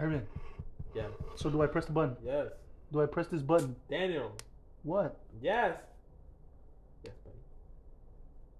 [0.00, 0.26] Irvin.
[0.94, 1.10] Yes.
[1.36, 2.16] So do I press the button?
[2.24, 2.48] Yes.
[2.92, 3.76] Do I press this button?
[3.88, 4.32] Daniel.
[4.82, 5.18] What?
[5.40, 5.76] Yes.
[7.04, 7.36] Yes, buddy.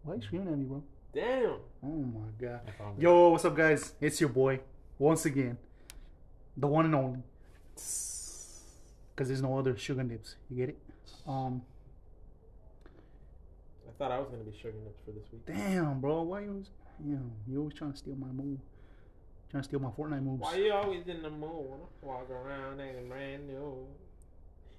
[0.03, 0.82] Why are you screaming at me, bro?
[1.14, 1.61] Daniel.
[1.82, 2.61] Oh my god.
[2.68, 3.03] I found it.
[3.03, 3.95] Yo, what's up, guys?
[4.00, 4.61] It's your boy
[4.98, 5.56] once again,
[6.56, 7.21] the one and only.
[9.16, 10.36] Cause there's no other sugar nips.
[10.48, 10.79] You get it?
[11.27, 11.61] Um,
[13.86, 15.45] I thought I was gonna be sugar nips for this week.
[15.46, 16.22] damn, bro.
[16.22, 16.70] Why you always?
[16.98, 18.59] Damn, you always trying to steal my move.
[19.51, 20.43] Trying to steal my Fortnite moves.
[20.43, 21.50] Why you always in the mood?
[21.71, 23.57] when I Walk around acting brand new.
[23.58, 23.89] All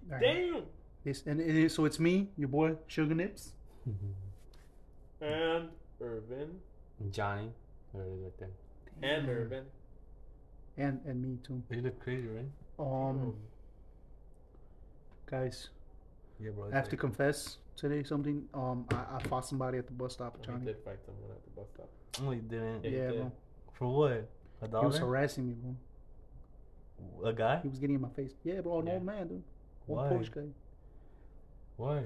[0.10, 0.22] right.
[0.22, 0.64] Damn.
[1.04, 3.54] This and it is, so it's me, your boy Sugar Nips.
[5.22, 5.70] And
[6.02, 6.50] Irvin.
[7.12, 7.50] Johnny.
[7.94, 8.50] There it is right there.
[9.04, 9.36] And Damn.
[9.36, 9.64] Irvin.
[10.78, 11.62] and and me too.
[11.70, 12.46] You look crazy, right?
[12.80, 13.36] Um,
[15.30, 15.70] guys,
[16.40, 16.70] Yeah, bro.
[16.72, 18.44] I have to confess today something.
[18.56, 20.66] Um, I, I fought somebody at the bus stop, He Johnny.
[20.66, 21.90] did fight someone at the bus stop.
[22.24, 22.84] No, you didn't.
[22.84, 23.20] Yeah, he Yeah, did.
[23.20, 23.32] bro.
[23.74, 24.30] For what?
[24.62, 25.76] A He was harassing me, bro.
[27.30, 27.60] A guy?
[27.64, 28.34] He was getting in my face.
[28.44, 28.94] Yeah, bro, an Yeah.
[28.94, 29.44] old man, dude.
[29.88, 30.08] Why?
[30.10, 30.48] Polish guy.
[31.78, 32.04] Why?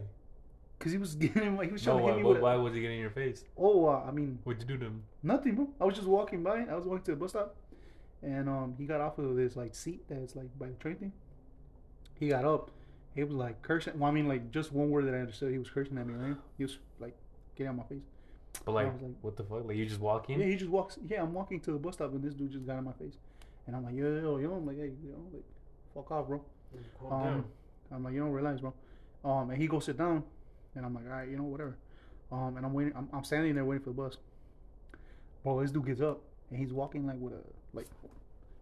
[0.80, 2.42] Cause he was getting, he was No, trying to why, hit me why, with.
[2.42, 3.44] why was he getting in your face?
[3.58, 5.04] Oh, uh, I mean, What'd you do to him?
[5.24, 5.70] nothing, bro.
[5.80, 6.66] I was just walking by.
[6.70, 7.56] I was walking to the bus stop,
[8.22, 11.14] and um, he got off of this like seat that's like by the train thing.
[12.20, 12.72] He got up.
[13.16, 13.98] He was like cursing.
[14.00, 15.52] Well, I mean, like just one word that I understood.
[15.52, 16.36] He was cursing at me, right?
[16.58, 17.16] He was like
[17.56, 18.04] getting on my face.
[18.64, 19.66] But like, like- what the fuck?
[19.68, 20.40] Like you just walk in?
[20.40, 20.98] Yeah, he just walks.
[21.08, 23.18] Yeah, I'm walking to the bus stop, and this dude just got in my face,
[23.68, 25.44] and I'm like, yo, yo, yo, I'm like, hey, you know, like,
[25.94, 26.42] fuck off, bro.
[27.00, 27.46] Calm Um, down.
[27.92, 28.74] I'm like, you don't realize, bro.
[29.24, 30.24] Um, and he goes sit down,
[30.76, 31.78] and I'm like, all right, you know, whatever.
[32.32, 32.94] Um, and I'm waiting.
[32.96, 34.18] I'm, I'm standing there waiting for the bus.
[35.44, 37.42] Bro, this dude gets up, and he's walking like with a
[37.74, 37.88] like,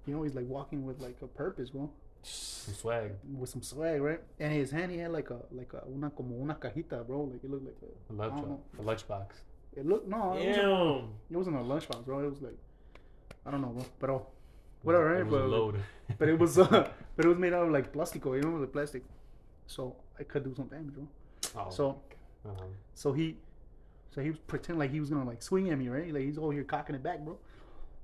[0.05, 1.89] you know, he's like walking with like a purpose, bro,
[2.23, 3.11] Some swag.
[3.37, 4.19] with some swag, right?
[4.39, 7.21] And his hand, he had like a like a una como una cajita, bro.
[7.23, 8.13] Like it looked like a.
[8.13, 8.61] A lunch, I don't know.
[8.79, 9.27] a lunchbox.
[9.75, 12.19] It looked no, it wasn't, it wasn't a lunchbox, bro.
[12.19, 12.57] It was like,
[13.45, 13.85] I don't know, bro.
[13.99, 14.27] But oh,
[14.83, 15.19] whatever, right?
[15.21, 15.75] It was But- load.
[16.19, 18.71] but it was uh, but it was made out of like plastico, you know, like
[18.71, 19.03] plastic.
[19.67, 21.07] So I could do some damage, bro.
[21.55, 22.01] Oh, So
[22.45, 22.65] uh-huh.
[22.93, 23.37] so he
[24.11, 26.13] so he was pretending like he was gonna like swing at me, right?
[26.13, 27.37] Like he's over here cocking it back, bro.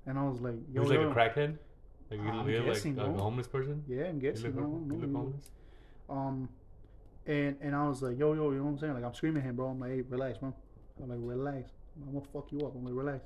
[0.05, 1.11] And I was like, He yo, was like yo.
[1.11, 1.57] a crackhead?
[2.09, 3.83] Like you I'm look like guessing, a homeless person?
[3.87, 4.45] Yeah, I'm You guessing.
[4.55, 5.51] look, I don't you look homeless?
[6.09, 6.49] Um,
[7.27, 8.93] and and I was like, yo, yo, you know what I'm saying?
[8.95, 9.67] Like I'm screaming at him, bro.
[9.67, 10.53] I'm like, hey, relax, bro.
[11.01, 11.71] I'm like, relax.
[12.05, 12.75] I'm gonna fuck you up.
[12.75, 13.25] I'm like, relax.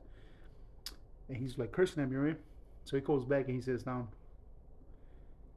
[1.30, 2.40] And he's like cursing at me, right?
[2.86, 4.08] So he goes back and he sits down.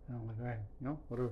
[0.08, 1.30] And I'm like, all right, you know, whatever.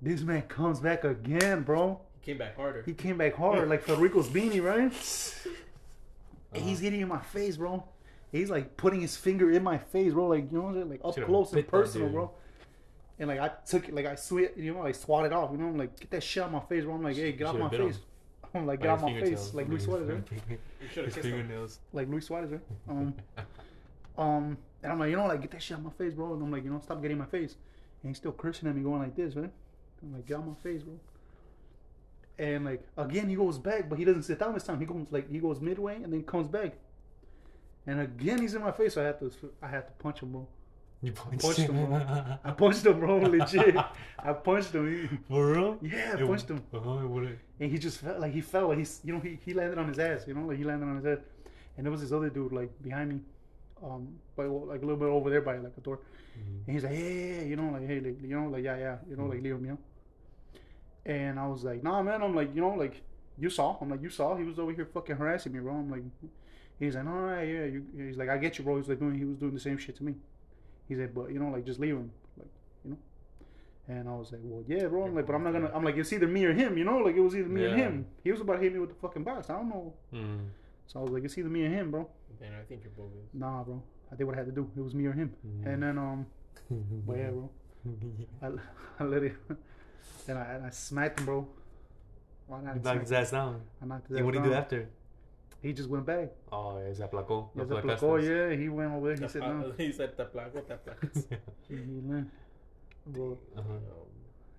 [0.00, 2.00] This man comes back again, bro.
[2.20, 2.82] He came back harder.
[2.86, 4.92] He came back hard like Federico's beanie, right?
[6.50, 6.68] And Uh-huh.
[6.70, 7.84] he's getting in my face, bro.
[8.32, 10.28] He's like putting his finger in my face, bro.
[10.28, 10.88] Like you know what I'm saying?
[10.88, 12.30] Like up Should've close and personal, bro.
[13.18, 15.50] And like I took it, like I sweat, you know, like swatted off.
[15.52, 16.94] You know, I'm like get that shit out my face, bro.
[16.94, 17.96] I'm like, hey, get off Should've my face.
[17.96, 18.02] him.
[18.58, 18.62] Face.
[18.62, 20.24] I'm like, By get out my face, like Luis Suarez, right?
[20.80, 21.38] You should have kissed him.
[21.38, 21.80] fingernails.
[21.92, 22.60] Like Luis Suarez, right?
[22.88, 23.14] Um,
[24.16, 26.34] um, and I'm like, you know, like get that shit out my face, bro.
[26.34, 27.56] And I'm like, you know, stop getting my face.
[28.02, 29.50] And he's still cursing at me, going like this, right?
[30.02, 30.94] I'm like, get out my face, bro.
[32.38, 34.78] And like again, he goes back, but he doesn't sit down this time.
[34.78, 36.74] He goes like he goes midway and then comes back.
[37.86, 38.94] And again, he's in my face.
[38.94, 39.32] So I had to,
[39.62, 40.46] I had to punch him, bro.
[41.00, 41.92] You punched, Punched him, him.
[42.44, 43.18] I punched him, bro.
[43.18, 43.76] Legit,
[44.18, 45.20] I punched him.
[45.28, 45.78] For real?
[45.80, 48.68] Yeah, I It- punched him, Uh-huh, it and he just felt like he fell.
[48.68, 50.24] Like he's, you know, he, he landed on his ass.
[50.26, 51.18] You know, like he landed on his ass.
[51.76, 53.20] And there was this other dude like behind me,
[53.82, 56.00] um, by like a little bit over there by like a door.
[56.36, 56.66] Mhm.
[56.66, 58.96] And he's like, yeah, yeah, you know, like, hey, like, you know, like, yeah, yeah,
[59.08, 59.78] you know, like, leave him, you know.
[61.06, 63.00] And I was like, nah, man, I'm like, you know, like,
[63.38, 63.76] you saw.
[63.80, 64.34] I'm like, you saw.
[64.36, 65.74] He was over here fucking harassing me, bro.
[65.74, 66.02] I'm like,
[66.80, 67.64] he's like, all right, yeah.
[67.64, 68.76] You, he's like, I get you, bro.
[68.78, 70.16] He's like doing, he was doing the same shit to me.
[70.88, 72.48] He's said, but you know, like, just leave him, like,
[72.84, 72.96] you know.
[73.88, 75.04] And I was like, well, yeah, bro.
[75.04, 75.70] I'm like, but I'm not gonna.
[75.74, 76.98] I'm like, it's either me or him, you know.
[76.98, 77.76] Like, it was either me or Yeah.
[77.76, 78.06] him.
[78.24, 79.50] He was about to hit me with the fucking box.
[79.50, 79.94] I don't know.
[80.12, 80.48] Mhm.
[80.86, 82.08] So I was like, it's either me or him, bro.
[82.40, 83.28] Man, I think you're bogus.
[83.34, 83.82] Nah, bro.
[84.12, 84.70] I did what I had to do.
[84.76, 85.32] It was me or him.
[85.46, 85.66] Mhm.
[85.66, 86.26] And then um,
[87.06, 87.50] but yeah, bro.
[88.42, 88.50] I,
[89.00, 89.34] I let it,
[90.28, 91.48] and I, and I smacked him, bro.
[92.46, 92.76] Why not?
[92.76, 93.60] You knocked his ass down.
[93.82, 94.88] I knocked his And what ass did he do after?
[95.62, 96.28] He just went back.
[96.52, 97.48] Oh, yeah, se aplacó.
[97.54, 98.02] He, Lo like, aplacaste.
[98.04, 99.26] oh yeah, he went over there.
[99.26, 99.72] He said no.
[99.78, 101.24] he said te placo, te placas.
[101.68, 102.30] He, he went.
[103.06, 103.72] Bro, Uh-huh.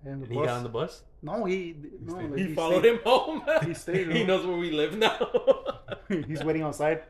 [0.04, 0.62] and the And he got on bus.
[0.62, 1.02] the bus?
[1.22, 2.12] No, he no.
[2.14, 3.42] stayed- Like, he, he followed stayed- him home.
[3.66, 5.18] He stayed, he knows where we live now.
[6.28, 7.02] He's waiting outside,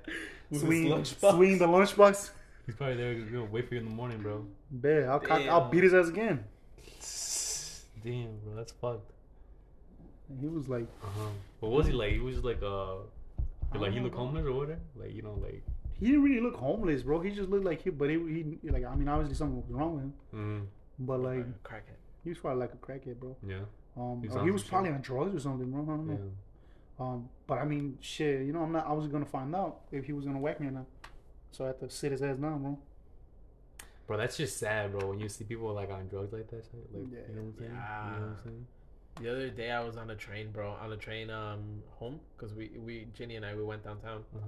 [0.50, 1.30] With his swinging, lunchbox.
[1.36, 2.30] swinging the lunchbox.
[2.66, 4.44] He's probably there you know, wait for you in the morning, bro.
[4.70, 6.44] Bet I'll cock, I'll beat his ass again.
[8.04, 9.10] Damn, bro, that's fucked.
[10.40, 11.26] He was like, Uh-huh.
[11.60, 12.12] What was he like?
[12.12, 12.98] He was just like, uh, I
[13.78, 14.24] like he don't looked know.
[14.26, 14.80] homeless or whatever?
[14.96, 15.62] Like, you know, like,
[15.98, 17.20] he didn't really look homeless, bro.
[17.20, 18.16] He just looked like he, but he,
[18.62, 20.12] he like I mean, obviously something was wrong with him.
[20.34, 20.66] mm,
[21.06, 21.98] But like crackhead.
[22.24, 23.36] he was probably like a crackhead, bro.
[23.46, 23.56] yeah,
[23.96, 24.70] Um, He's or on he some was shit.
[24.70, 25.82] probably on drugs or something, bro.
[25.82, 27.04] I don't yeah.
[27.04, 28.86] Um, but I mean, shit, you know, I'm not.
[28.86, 30.86] I was gonna find out if he was gonna whack me or not.
[31.52, 32.78] So I had to sit his ass down, bro.
[34.06, 35.08] bro, that's just sad, bro.
[35.08, 37.18] When you see people like on drugs like that, like Yeah.
[37.28, 37.70] you know what I'm saying?
[37.70, 38.10] You know Yeah.
[38.10, 38.66] what I'm saying?
[39.20, 40.70] The other day I was on a train, bro.
[40.80, 44.46] On a train um home because we we Ginny and I we went downtown Uh-huh.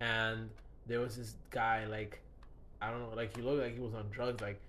[0.00, 0.50] and
[0.86, 2.20] there was this guy like
[2.80, 4.60] I don't know like he looked like he was on drugs like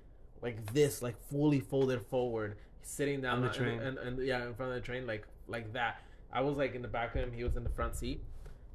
[0.41, 3.79] like this like fully folded forward sitting down On the and- train.
[3.79, 6.01] and, and, yeah in front of the train like like that.
[6.33, 7.31] I was like in the back of him.
[7.33, 8.19] He was in the front seat,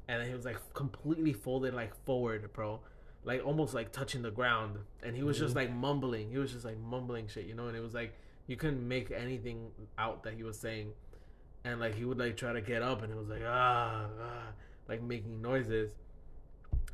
[0.07, 2.79] and then he was like completely folded like forward, bro.
[3.23, 6.29] Like almost like touching the ground, and he was just like mumbling.
[6.31, 7.67] He was just like mumbling shit, you know.
[7.67, 8.13] And it was like
[8.47, 10.91] you couldn't make anything out that he was saying,
[11.63, 14.43] and like he would like try to get up, and it was like ah, ah
[14.87, 15.91] like making noises.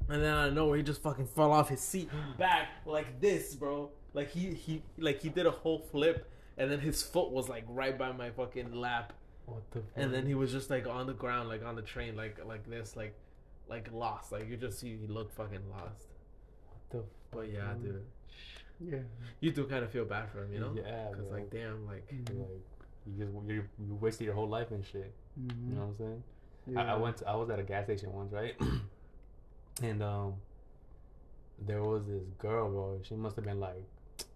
[0.10, 3.90] And then I know he just fucking fell off his seat back like this, bro.
[4.14, 7.66] Like he he like he did a whole flip, and then his foot was like
[7.68, 9.14] right by my fucking lap,
[9.46, 9.80] What the?
[9.80, 9.90] Fuck?
[9.96, 12.70] and then he was just like on the ground, like on the train, like like
[12.70, 13.16] this, like
[13.68, 14.32] like lost.
[14.32, 16.08] Like you just see he looked fucking lost.
[16.70, 17.04] What the?
[17.32, 18.06] But yeah, dude,
[18.80, 19.00] Yeah.
[19.40, 20.74] you do kind of feel bad for him, you know?
[20.76, 22.62] Yeah, Cause like damn, like You're like
[23.06, 25.14] you just you you wasted your whole life and shit.
[25.40, 25.70] Mhm.
[25.70, 26.24] You know what I'm saying?
[26.68, 26.82] Yeah.
[26.82, 27.18] I, I went.
[27.18, 28.56] To, I was at a gas station once, right?
[29.82, 30.34] and um,
[31.66, 33.00] there was this girl, bro.
[33.04, 33.82] She must have been like,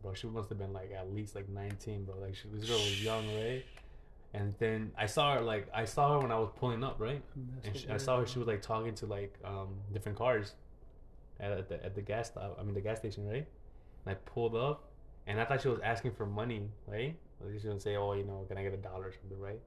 [0.02, 0.14] bro.
[0.14, 2.16] She must have been like at least like 19, bro.
[2.20, 3.64] Like she, this girl was young, right?
[4.34, 7.22] And then I saw her like I saw her when I was pulling up, right?
[7.36, 8.26] That's And she, I saw her.
[8.26, 10.56] She was like talking to like um different cars
[11.40, 12.58] at, at the at the gas stop.
[12.60, 13.46] I mean the gas station, right?
[14.06, 14.90] And I pulled up,
[15.28, 17.16] and I thought she was asking for money, right?
[17.40, 19.40] Like she was gonna say, "Oh, you know, can I get a dollar or something,
[19.40, 19.60] right?"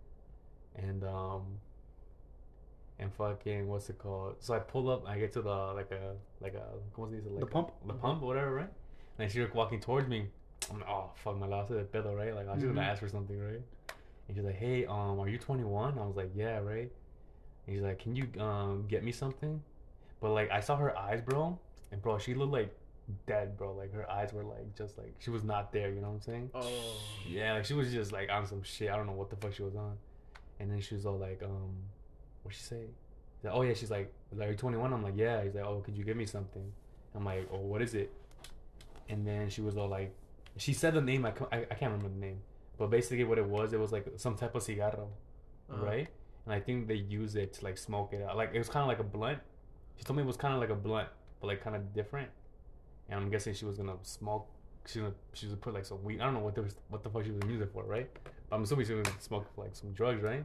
[0.77, 1.43] And um,
[2.99, 4.37] and fucking what's it called?
[4.41, 5.07] So I pull up.
[5.09, 6.65] I get to the like a like a
[6.97, 7.27] ¿cómo se dice?
[7.31, 7.71] Like The a- pump?
[7.87, 8.71] the pump, whatever, right?
[9.19, 10.27] And she's like walking towards me.
[10.71, 12.35] I'm like, oh fuck, my last de pedo, right?
[12.35, 12.69] Like I was Mhm.
[12.75, 13.61] gonna ask for something, right?
[14.29, 15.99] And she's like, hey, um, are you 21?
[15.99, 16.91] I was like, yeah, right.
[17.67, 19.63] And he's like, can you um get me something?
[20.21, 21.59] But like I saw her eyes, bro,
[21.93, 22.75] and bro, she looked like
[23.27, 23.75] dead, bro.
[23.75, 25.91] Like her eyes were like just like she was not there.
[25.91, 26.51] You know what I'm saying?
[26.55, 26.97] oh
[27.29, 28.91] Yeah, like she was just like on some shit.
[28.91, 29.97] I don't know what the fuck she was on.
[30.61, 31.75] And then she was all like, um,
[32.43, 32.85] what'd she say?
[33.43, 34.93] Like, oh yeah, she's like, you 21?
[34.93, 35.43] I'm like, yeah.
[35.43, 36.65] He's like, oh, could you give me something?
[37.15, 38.13] I'm like, oh, what is it?
[39.09, 40.15] And then she was all like,
[40.57, 41.27] she said the name.
[41.27, 42.39] I, I, I can't remember the name,
[42.79, 45.09] but basically what it was, it was like some type of cigarro,
[45.71, 45.85] Uh-huh.
[45.85, 46.09] right?
[46.47, 48.37] And I think they use it to like smoke it out.
[48.37, 49.39] Like it was kind of like a blunt.
[49.97, 51.09] She told me it was kind of like a blunt,
[51.41, 52.31] but like kind of different.
[53.09, 54.49] And I'm guessing she was gonna smoke.
[54.87, 56.21] She's gonna she was gonna put like some weed.
[56.21, 58.09] I don't know what the what the fuck she was gonna use it for, right?
[58.49, 60.45] But I'm assuming she was gonna smoke like some drugs, right?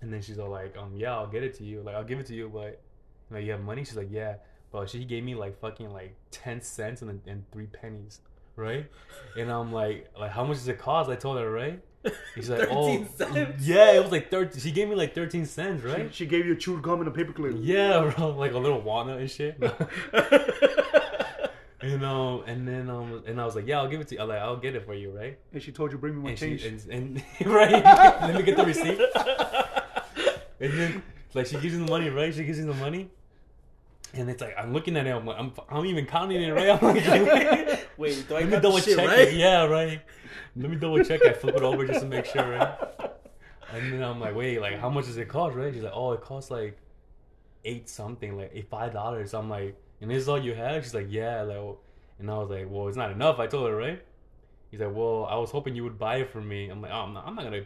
[0.00, 1.82] And then she's all like, um, yeah, I'll get it to you.
[1.82, 2.80] Like I'll give it to you, but
[3.30, 3.84] like you have money.
[3.84, 4.36] She's like, yeah.
[4.70, 8.20] But she gave me like fucking like ten cents and and three pennies,
[8.56, 8.90] right?
[9.38, 11.08] And I'm like, like how much does it cost?
[11.08, 11.80] I told her, right?
[12.34, 13.66] He's like, oh, cents?
[13.66, 13.92] yeah.
[13.92, 14.60] It was like thirteen.
[14.60, 16.12] She gave me like thirteen cents, right?
[16.12, 17.58] She, she gave you a chewed gum and a paperclip.
[17.62, 19.58] Yeah, bro, like a little walnut and shit.
[21.84, 24.20] and um, and then um, and I was like, yeah, I'll give it to you.
[24.22, 25.38] I'm like, I'll get it for you, right?
[25.52, 26.62] And she told you, bring me my And change.
[26.62, 27.72] she and, and right,
[28.22, 28.98] let me get the receipt.
[30.60, 31.02] And then
[31.34, 32.32] like she gives you the money, right?
[32.34, 33.10] She gives you the money.
[34.14, 35.10] And it's like I'm looking at it.
[35.10, 36.70] I'm like I'm, I'm even counting it, right?
[36.70, 39.18] I'm like, Wait, do I let me double the shit check right?
[39.28, 39.34] it.
[39.34, 40.00] Yeah, right.
[40.56, 41.24] Let me double check.
[41.26, 42.78] I flip it over just to make sure, right?
[43.72, 45.74] And then I'm like, wait, like how much does it cost, right?
[45.74, 46.78] She's like, oh, it costs like
[47.64, 49.34] eight something, like eight five dollars.
[49.34, 50.84] I'm like, and this is all you have?
[50.84, 51.42] She's like, yeah.
[51.42, 51.76] Like,
[52.18, 53.38] and I was like, well, it's not enough.
[53.38, 54.02] I told her, right?
[54.70, 56.68] He's like, well, I was hoping you would buy it for me.
[56.68, 57.64] I'm like, oh, I'm not, I'm not gonna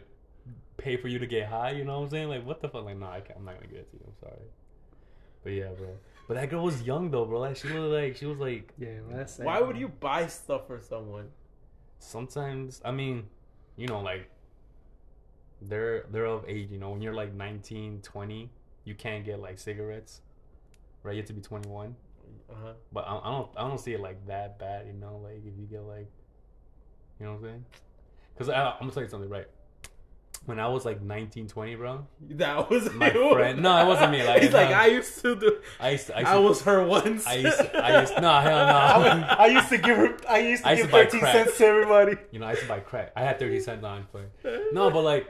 [0.77, 1.71] pay for you to get high.
[1.71, 2.29] You know what I'm saying?
[2.29, 2.85] Like, what the fuck?
[2.85, 4.03] Like, no, I can't, I'm not gonna get it to you.
[4.07, 4.45] I'm sorry.
[5.43, 5.89] But yeah, bro.
[6.27, 7.39] But that girl was young though, bro.
[7.39, 9.45] Like, she was like, she was like, yeah, that's sad.
[9.45, 11.29] Why would you buy stuff for someone?
[11.99, 13.27] sometimes I mean,
[13.75, 14.29] you know, like
[15.61, 18.49] they're they're of age, you know, when you're like 19, 20,
[18.85, 20.21] you can't get like cigarettes.
[21.03, 21.13] Right?
[21.13, 21.95] You have to be 21.
[22.51, 22.73] Uh huh.
[22.91, 25.57] But I, I don't I don't see it like that bad, you know, like if
[25.59, 26.07] you get like
[27.19, 27.65] you know what I'm saying?
[28.37, 29.47] Cuz I'm to tell you something, right?
[30.45, 33.33] When I was like 19, 20, bro, That was My you.
[33.33, 34.69] friend- no, it wasn't me, like, he's like.
[34.69, 35.57] I used to do.
[35.79, 37.27] I used to, I, I, used to, was her once.
[37.27, 38.99] I used to, I used no, hell I, no.
[39.15, 40.17] would- I used to give her.
[40.27, 41.33] I used to I used give thirteen crack.
[41.35, 42.15] cents to everybody.
[42.31, 43.11] You know, I used to buy crack.
[43.15, 44.23] I had 30 cent on play.
[44.71, 45.27] No, but like,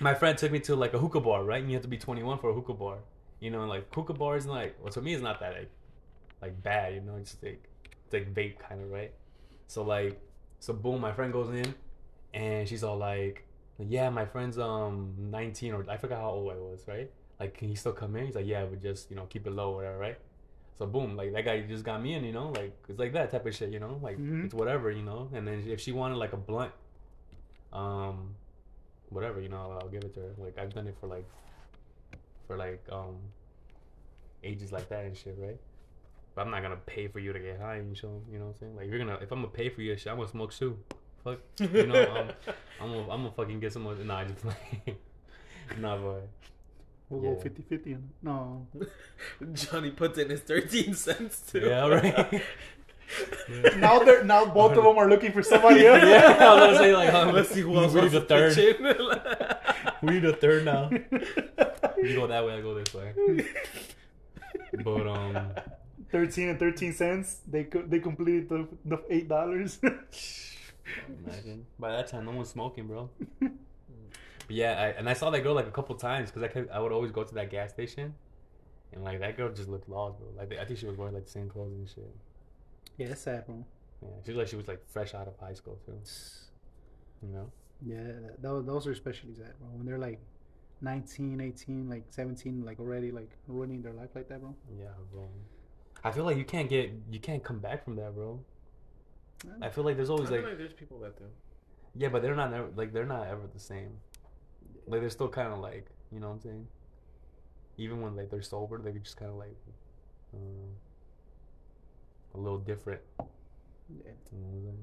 [0.00, 1.60] my friend took me to like a hookah bar, right?
[1.62, 2.98] And you have to be 21 for a hookah bar.
[3.40, 5.70] You know, and like hookah bars, like, well, to me, it's not that like,
[6.44, 6.94] like bad.
[6.94, 7.62] You know, it's like,
[8.04, 9.12] it's like vape kind of, right?
[9.66, 10.20] So like,
[10.60, 11.74] so boom, my friend goes in,
[12.34, 13.44] and she's all like,
[13.78, 17.10] yeah, my friend's um 19 or I forgot how old I was, right?
[17.40, 18.26] Like, can he still come in?
[18.26, 20.18] He's like, yeah, but just you know keep it low, or whatever, right?
[20.78, 23.30] So boom, like that guy just got me in, you know, like it's like that
[23.30, 24.44] type of shit, you know, like Mhm.
[24.44, 25.28] it's whatever, you know.
[25.32, 26.72] And then if she wanted like a blunt,
[27.72, 28.34] um,
[29.10, 30.32] whatever, you know, I'll give it to her.
[30.38, 31.26] Like I've done it for like,
[32.46, 33.16] for like um,
[34.42, 35.58] ages like that and shit, right?
[36.34, 38.22] But I'm not gonna pay for you to get high and show.
[38.30, 38.76] You know what I'm saying?
[38.76, 40.78] Like you're gonna if I'm gonna pay for your shit, I'm gonna smoke too.
[41.22, 42.28] Fuck, you know, um,
[42.80, 43.84] I'm gonna I'm gonna fucking get some.
[44.06, 44.96] Nah, I just play.
[45.78, 46.20] nah, boy.
[47.10, 47.34] We'll Yeah.
[47.34, 47.96] go 50 50.
[48.22, 48.66] No.
[49.52, 51.60] Johnny puts in his 13 cents too.
[51.60, 52.42] yeah, right.
[53.76, 56.02] now they're now both of them are looking for somebody else.
[56.02, 58.24] yeah, I was gonna say like, um, Let's see who else we wants need a
[58.24, 58.54] third.
[58.54, 58.78] pitch.
[60.02, 60.90] We need a third now.
[62.02, 63.12] You go that way, I go this way.
[64.82, 65.48] But um,
[66.14, 67.40] 13 and 13 cents.
[67.44, 69.80] They co- they completed the, the eight dollars.
[69.82, 73.10] imagine by that time no one's smoking, bro.
[74.46, 76.70] But yeah, I, and I saw that girl like a couple times because I kept,
[76.70, 78.14] I would always go to that gas station,
[78.92, 80.28] and like that girl just looked lost, bro.
[80.36, 82.14] Like I think she was wearing like the same clothes and shit.
[82.98, 83.64] yeah, it's sad, bro.
[84.02, 85.98] Yeah, she was like she was like fresh out of high school too.
[87.22, 87.50] You know?
[87.84, 89.68] Yeah, that, those, those are especially sad, bro.
[89.72, 90.20] When they're like
[90.82, 94.54] 19, 18, like 17, like already like ruining their life like that, bro.
[94.78, 95.26] Yeah, bro.
[96.04, 98.40] I feel like you can't get you can't come back from that, bro.
[99.62, 101.24] I feel like there's I always feel like like there's people that do.
[101.96, 103.90] yeah, but they're not never, like they're not ever the same.
[104.86, 106.66] Like they're still kind of like you know what I'm saying.
[107.78, 109.56] Even when like they're sober, they could just kind of like
[110.34, 110.70] um,
[112.34, 113.00] a little different.
[113.18, 113.24] Yeah.
[114.32, 114.78] You know what I'm saying?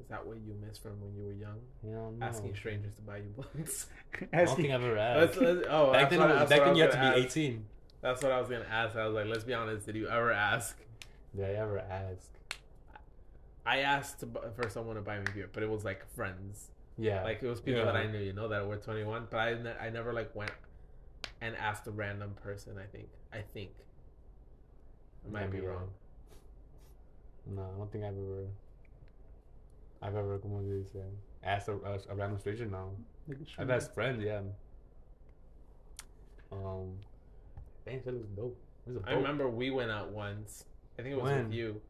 [0.00, 1.60] Is that what you miss from when you were young?
[1.84, 2.26] You know, no.
[2.26, 3.86] Asking strangers to buy you blunts.
[4.32, 5.36] I don't think I've ever asked.
[5.40, 7.36] let's- oh, back then, what- it was- that's back then you had to be ask.
[7.36, 7.64] 18.
[8.04, 8.96] That's what I was gonna ask.
[8.96, 9.86] I was like, let's be honest.
[9.86, 10.76] Did you ever ask?
[11.34, 12.28] Did I ever ask?
[13.64, 16.68] I asked to, for someone to buy me beer, but it was like friends.
[16.98, 17.22] Yeah.
[17.24, 17.86] Like it was people Yeah.
[17.86, 19.28] that I knew, you know, that were 21.
[19.30, 20.50] But I, ne- I never like went
[21.40, 22.74] and asked a random person.
[22.78, 23.08] I think.
[23.32, 23.70] I think.
[25.26, 25.88] I might be Maybe, wrong.
[27.46, 28.46] No, I don't think I've ever.
[30.02, 30.98] I've ever come on this uh,
[31.42, 32.66] asked a, a, a random stranger.
[32.66, 32.90] No,
[33.26, 34.22] Like a I've asked friends.
[34.22, 34.40] Yeah.
[36.52, 36.98] Um,
[37.86, 38.58] damn, that looks dope.
[38.86, 39.08] There's a boat.
[39.10, 40.64] I remember we went out once.
[40.98, 41.44] I think it was When?
[41.44, 41.80] with you.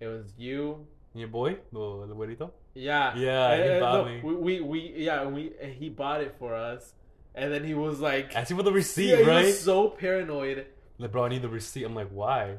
[0.00, 0.86] It was you.
[1.14, 2.50] And your boy, the güerito.
[2.74, 3.14] Yeah.
[3.16, 4.20] Yeah, he Uh, bought no, me.
[4.22, 6.94] We, we we yeah we he bought it for us,
[7.34, 9.44] and then he was like, Ask him for the receipt, yeah, he right?
[9.46, 10.66] was so paranoid.
[10.98, 11.84] like, bro, I need the receipt.
[11.84, 12.56] I'm like, why?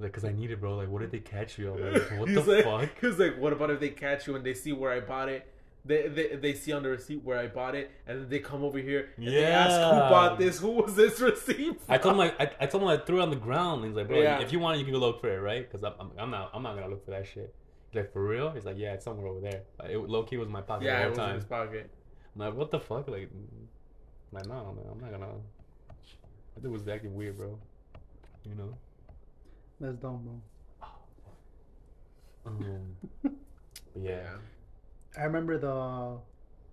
[0.00, 0.76] Like, cause I need it, bro.
[0.76, 1.72] Like, what did they catch you?
[1.74, 3.00] I'm like, what the like, fuck?
[3.00, 5.28] He was like, what about if they catch you and they see where I bought
[5.28, 5.46] it?
[5.86, 8.64] They, they, they see on the receipt where I bought it, and then they come
[8.64, 11.78] over here and they ask who bought this, who was this receipt?
[11.88, 12.24] I told from?
[12.24, 13.84] him I, I, I told him I threw it on the ground.
[13.84, 14.40] He's like, bro, Yeah.
[14.40, 15.70] if you want, it, you can go look for it, right?
[15.70, 17.54] Because I'm, I'm, I'm not I'm not gonna look for that shit.
[17.90, 18.50] He's like, for real?
[18.52, 19.62] He's like, yeah, it's somewhere over there.
[19.78, 21.90] Like, it, low key was in my pocket yeah, it was whole in his pocket.
[22.34, 23.06] I'm like, what the fuck?
[23.08, 23.66] Like, mm,
[24.32, 25.32] like no, man, I'm not gonna.
[26.62, 27.58] That was acting weird, bro.
[28.44, 28.76] You know.
[29.80, 30.88] That's dumb, bro.
[32.46, 33.32] Um, but
[34.02, 34.28] yeah,
[35.18, 36.18] I remember the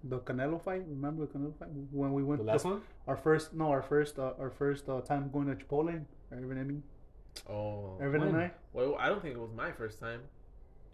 [0.04, 0.84] the Canelo fight.
[0.88, 2.82] Remember the Canelo fight when we went the last one.
[3.08, 6.04] our first no our first uh, our first uh, time going to Chipotle.
[6.32, 6.78] Irvin and me,
[7.50, 8.42] Oh, Irvin and When?
[8.42, 8.52] I.
[8.74, 10.22] well, I don't think it was my first time.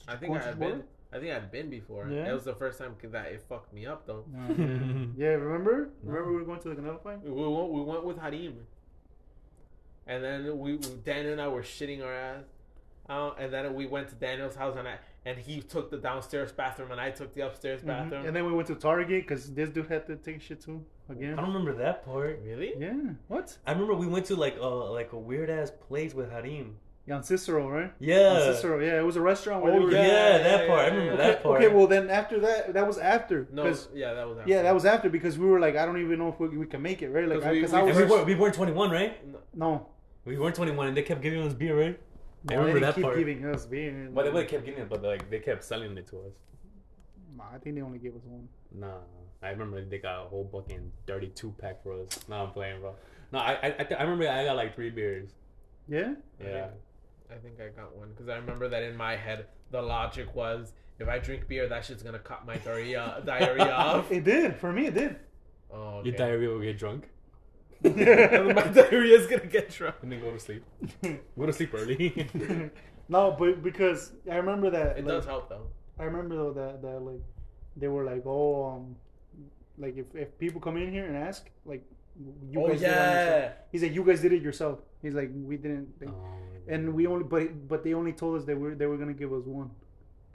[0.08, 0.84] I think I to had been.
[1.14, 2.10] I think I'd been before.
[2.10, 2.30] Yeah?
[2.30, 4.26] It was the first time that it fucked me up though.
[4.36, 4.54] Uh,
[5.18, 5.90] yeah, remember?
[6.04, 6.12] No.
[6.12, 7.24] Remember we were going to the Canelo fight?
[7.24, 8.66] We went, we went with Harim.
[10.06, 12.44] And then we, we Daniel and I were shitting our ass.
[13.08, 16.52] Uh, and then we went to Daniel's house and I and he took the downstairs
[16.62, 17.88] bathroom and I took the upstairs Mhm.
[17.94, 18.26] bathroom.
[18.28, 20.80] And then we went to Target because this dude had to take shit too
[21.10, 21.34] again.
[21.38, 22.40] I don't remember that part.
[22.50, 22.72] really?
[22.78, 22.94] Yeah.
[23.28, 23.48] What?
[23.68, 24.66] I remember we went to like a
[25.00, 26.78] like a weird ass place with Harim.
[27.10, 27.92] Yeah, on Cicero, right?
[28.00, 28.54] Yeah, On Yeah.
[28.54, 28.76] Cicero.
[28.88, 29.92] Yeah, it was a restaurant where Oh they were.
[29.92, 30.80] yeah, Yeah, that yeah, part.
[30.80, 31.28] I remember yeah.
[31.28, 31.58] that part.
[31.64, 33.48] Okay, well then after that, that was after.
[33.58, 34.50] No, 'cause- yeah, that was after.
[34.52, 36.66] yeah, that was after because we were like, I don't even know if we, we
[36.74, 37.28] can make it, right?
[37.28, 39.14] Like, 'Cause I, we- cause we- I was we weren't we weren't 21, right?
[39.56, 39.88] no.
[40.26, 41.98] We weren't 21, and they kept giving us beer, right?
[42.50, 43.18] I no, they remember that keep part.
[43.18, 44.10] giving us beer.
[44.14, 46.34] But they would kept giving it, but like they kept selling it to us.
[47.36, 48.48] Nah, I think they only gave us one.
[48.72, 49.00] Nah,
[49.42, 52.20] I remember they got a whole fucking 32 pack for us.
[52.28, 52.96] No, I'm playing, bro.
[53.32, 55.30] No, I I I, th- I remember I got like three beers.
[55.88, 56.14] Yeah.
[56.42, 56.68] Yeah.
[57.30, 60.72] I think I got one because I remember that in my head the logic was
[61.00, 64.12] if I drink beer that shit's gonna cut my diarrhea diarrhea off.
[64.12, 64.88] It did for me.
[64.88, 65.18] It did.
[65.72, 67.17] Oh, Your diarrhea will get drunk And then
[67.84, 69.96] my diarrhea is gonna get drunk.
[70.02, 70.64] and then go to sleep.
[71.38, 72.30] Go to sleep early.
[73.10, 74.98] no, but because I remember that.
[74.98, 75.68] It like, does help though.
[76.00, 77.22] I remember though that that like
[77.76, 78.96] they were like, oh, um,
[79.78, 81.84] like if if people come in here and ask, like,
[82.50, 83.44] you oh guys did it on yourself.
[83.44, 83.52] yeah.
[83.72, 84.80] He's like, you guys did it yourself.
[85.02, 85.90] He's like, we didn't.
[86.08, 86.14] Oh,
[86.68, 89.32] and we only, but but they only told us they were they were gonna give
[89.32, 89.72] us one,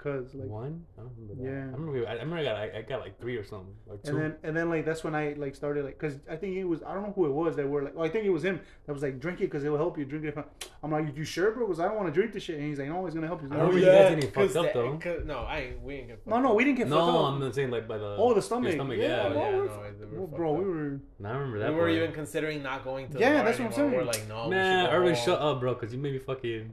[0.02, 0.49] cause like.
[0.49, 0.85] one.
[0.99, 1.49] I don't remember that.
[1.49, 1.59] Yeah.
[1.61, 1.92] I remember.
[1.92, 4.11] we- I remember I got I, I got like three or something or two.
[4.11, 6.64] And then and then like that's when I like started like because I think it
[6.64, 8.44] was I don't know who it was that were like oh, I think it was
[8.44, 10.37] him that was like drink it because it will help you drink it.
[10.82, 12.78] I'm like you sure bro because I don't want to drink this shit and he's
[12.78, 13.49] like no it's gonna help you.
[13.50, 15.23] I remember you guys didn't get fucked up, though.
[15.25, 17.25] No, I ain't, we ain't get fucked no no we didn't get no, fucked up.
[17.32, 18.73] I'm not saying like by the Oh, the stomach.
[18.73, 19.23] Stomach, Yeah, yeah.
[19.23, 20.59] Oh, yeah, we're- no, they were Well, fucked bro, up.
[20.59, 21.00] we were.
[21.18, 21.68] No, I remember that.
[21.71, 21.92] We were part.
[21.92, 23.18] even considering not going to.
[23.18, 23.92] Yeah, that's what I'm saying.
[23.92, 26.18] We're like, no, Man, we should go Irvin, shut up, bro, because you made me
[26.18, 26.73] fucking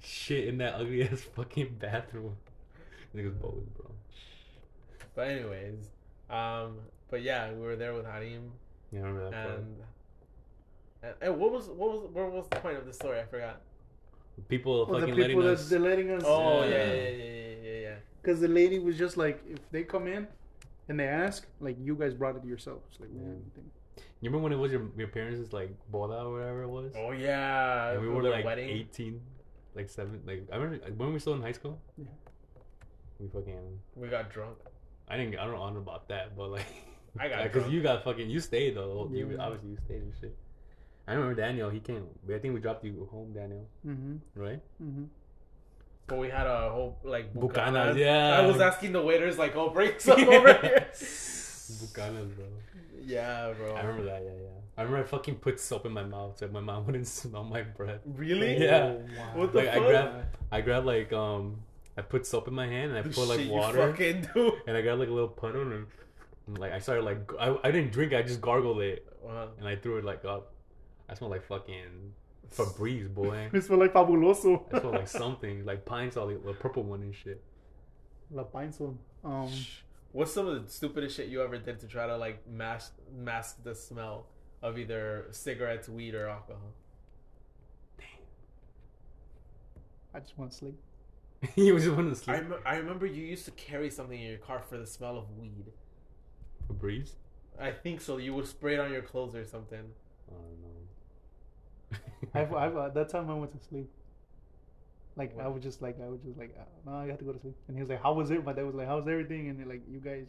[0.00, 2.36] shit in that ugly ass fucking bathroom.
[3.14, 3.90] Niggas bold, bro.
[5.14, 5.90] But anyways,
[6.30, 6.78] um,
[7.10, 8.50] but yeah, we were there with Harim,
[8.90, 9.58] Yeah, I remember that part.
[9.58, 9.76] and,
[11.02, 13.20] and and what was what was what was the point of the story?
[13.20, 13.60] I forgot.
[14.48, 15.68] People Well, fucking letting people that us.
[15.68, 16.24] they're letting us.
[16.26, 16.84] Oh yeah, Yeah.
[16.86, 17.80] yeah, yeah, yeah, yeah, yeah.
[17.88, 17.94] yeah.
[18.20, 20.26] Because the lady was just like, if they come in
[20.88, 22.98] and they ask, like, you guys brought it yourselves.
[22.98, 23.20] Like, Yeah.
[23.20, 23.42] ooh,
[24.20, 26.92] You remember when it was your your parents' like boda or whatever it was?
[26.96, 28.68] Oh yeah, and we were like wedding.
[28.70, 29.20] eighteen,
[29.76, 30.20] like seven.
[30.26, 31.78] Like I remember like, when we were still in high school.
[31.96, 32.06] Yeah.
[33.18, 33.78] We fucking.
[33.94, 34.56] We got drunk.
[35.08, 35.38] I didn't.
[35.38, 36.66] I don't know about that, but like.
[37.18, 37.72] I got because drunk.
[37.74, 38.28] you got fucking.
[38.28, 39.08] You stayed though.
[39.12, 39.36] You Yeah.
[39.44, 40.36] obviously you stayed and shit.
[41.06, 41.70] I remember Daniel.
[41.70, 42.06] He came.
[42.32, 43.66] I think we dropped you home, Daniel.
[43.86, 44.16] Mm-hmm.
[44.40, 44.60] Right?
[44.82, 45.04] Mm-hmm.
[46.06, 47.98] But we had a whole like Bucanas, bucanas.
[47.98, 48.38] yeah.
[48.38, 52.44] I was asking the waiters like, "Oh, bring some over here." Bucanas, bro.
[53.04, 53.74] Yeah, bro.
[53.74, 54.22] I remember that.
[54.24, 54.48] Yeah, yeah.
[54.76, 57.62] I remember I fucking put soap in my mouth so my mom wouldn't smell my
[57.62, 58.00] breath.
[58.04, 58.56] Really?
[58.62, 58.94] Yeah.
[59.34, 59.86] What the Like I fuck?
[59.86, 61.56] grabbed, I grabbed like um,
[61.96, 63.90] I put soap in my hand and I The put like shit you water.
[63.92, 64.52] fucking do.
[64.66, 65.86] and I got like a little puddle and,
[66.46, 69.48] and, like I started like g- I, I didn't drink I just gargled it Wow.
[69.58, 70.52] and I threw it like up.
[71.08, 72.12] I smelled like fucking
[72.54, 73.48] Febreze boy.
[73.52, 74.64] It smelled like fabuloso.
[74.72, 77.42] I smelled like something like pine sol, like the purple one and shit.
[78.30, 78.98] La Pinson.
[79.24, 79.50] Um,
[80.12, 83.62] What's some of the stupidest shit you ever did to try to like mask mask
[83.64, 84.26] the smell
[84.62, 86.72] of either cigarettes, weed, or alcohol?
[87.98, 88.06] Dang.
[90.14, 90.78] I just want to sleep.
[91.54, 92.50] he was just wanting to I, sleep.
[92.50, 95.30] rem- I remember you used to carry something in your car for the smell of
[95.38, 95.66] weed.
[96.68, 97.12] Febreze.
[97.60, 98.16] I think so.
[98.16, 99.84] You would spray it on your clothes or something.
[100.28, 101.98] I don't know.
[102.34, 103.88] I've, I've, uh, that time I went to sleep.
[105.16, 107.30] Like I was just like I was just like uh, no I got to go
[107.32, 109.48] to sleep and he was like how was it my dad was like how's everything
[109.48, 110.24] and like you guys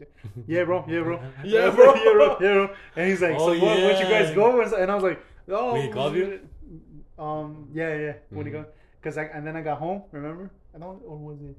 [0.46, 1.96] yeah bro yeah bro Yeah, bro.
[1.96, 4.92] yeah bro yeah bro and he's like Oh, so what where'd you guys go and,
[4.92, 5.20] I was like
[5.50, 6.40] oh When he called you?
[7.18, 8.62] um yeah yeah when he Mhm.
[8.62, 8.66] go
[9.02, 11.58] because I and then I got home remember I don't or was it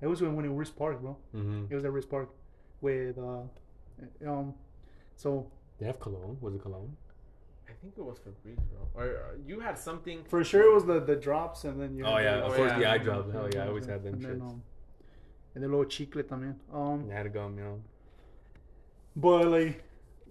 [0.00, 2.28] it was when when it was Park bro hmm it was at Risk Park
[2.80, 3.42] with uh
[4.32, 4.54] um
[5.16, 5.30] so
[5.78, 6.36] They have cologne.
[6.40, 6.92] Was it cologne?
[7.70, 8.80] I think it was for Breeze, bro.
[9.00, 10.18] Or, or you had something.
[10.32, 12.52] for sure it was the the drops and then you Oh had yeah, the- of
[12.52, 12.78] Oh, course yeah.
[12.80, 13.32] the eye drops.
[13.32, 14.50] Hell yeah, I always had them and then, shits.
[14.50, 14.62] um,
[15.54, 16.56] and the little chicle también.
[16.72, 17.78] Um, They had to gum, you know.
[19.16, 19.84] but like,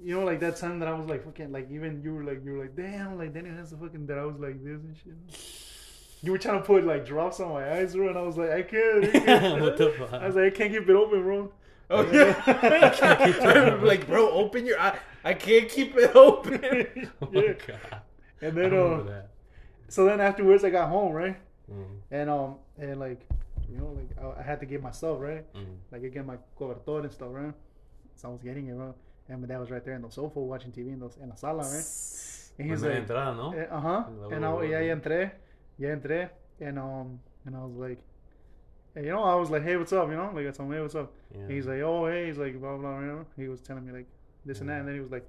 [0.08, 2.44] you know, like that time that I was like fucking like even you were like
[2.46, 4.82] you were like damn like then Danny has the fucking that I was like this
[4.88, 5.18] and shit.
[6.22, 8.50] You were trying to put like drops on my eyes, bro, and I was like
[8.52, 9.06] I can't.
[9.06, 9.62] I can't.
[9.62, 10.14] What the fuck?
[10.14, 11.52] I was like I can't keep it open, bro.
[11.90, 12.36] Oh Yeah.
[12.48, 13.76] yeah.
[13.76, 14.98] I'm like, bro, open your eye.
[15.24, 17.12] I can't keep it open.
[17.22, 17.54] Oh my Yeah.
[17.68, 18.02] god.
[18.42, 19.30] And then remember uh, that.
[19.90, 21.38] so then afterwards I got home, right,
[21.72, 23.28] Mm, and um and like
[23.70, 25.44] you know like I, I had to get myself right.
[25.54, 25.76] mm.
[25.92, 27.54] like I get my cobertor and stuff, right?
[28.16, 28.94] So I was getting it, right?
[29.28, 31.36] And my dad was right there in the sofa watching TV in, the, in la
[31.36, 31.86] sala, right?
[32.60, 33.54] And he's like, entrada, ¿no?
[33.54, 34.04] uh huh.
[34.32, 35.32] And I, yeah, ya entré,
[35.78, 38.00] ya entré, and um, and I was like,
[38.96, 40.10] hey, you know, I was like, hey, what's up?
[40.10, 41.12] You know, like I told him, hey, what's up?
[41.34, 41.42] Yeah.
[41.42, 43.26] And he's like, oh, hey, he's like, blah blah, you know.
[43.36, 44.08] He was telling me like
[44.46, 45.26] this and that, and then he was like,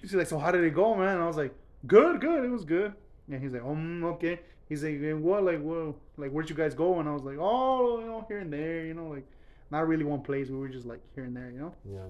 [0.00, 1.14] he's like, so how did it go, man?
[1.16, 1.54] And I was like,
[1.86, 2.92] good, good, it was good.
[3.30, 4.40] And he's like, um, okay.
[4.68, 6.98] He's like, "Eh, what, like, what, like, where'd you guys go?
[7.00, 9.26] And I was like, oh, you know, here and there, you know, like,
[9.70, 10.48] not really one place.
[10.48, 11.74] We were just like here and there, you know.
[11.84, 12.08] yeah.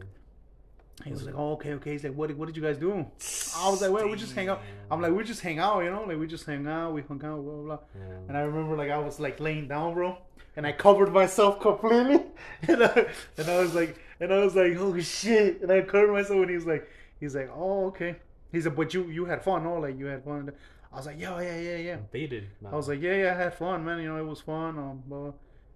[1.05, 1.93] He was like, oh, okay, okay.
[1.93, 2.93] He's like, what, what did you guys do?
[3.57, 4.63] I was like, well, we just hang out.
[4.91, 7.23] I'm like, we just hang out, you know, like we just hang out, we hung
[7.25, 7.63] out, blah blah.
[7.63, 7.79] blah.
[7.95, 8.15] Yeah.
[8.29, 10.19] And I remember like I was like laying down, bro,
[10.57, 12.23] and I covered myself completely,
[12.69, 16.13] and I, and I was like, and I was like, oh shit, and I covered
[16.13, 16.89] myself, and he's like,
[17.21, 18.17] he's like, oh okay.
[18.53, 19.79] He's like, but you you had fun, no?
[19.79, 20.53] Like you had fun.
[20.93, 21.97] I was like, yeah, yeah, yeah, yeah.
[22.11, 22.49] Baited.
[22.71, 23.99] I was like, yeah, yeah, I had fun, man.
[24.01, 24.79] You know, it was fun.
[24.79, 25.33] Um, blah, blah.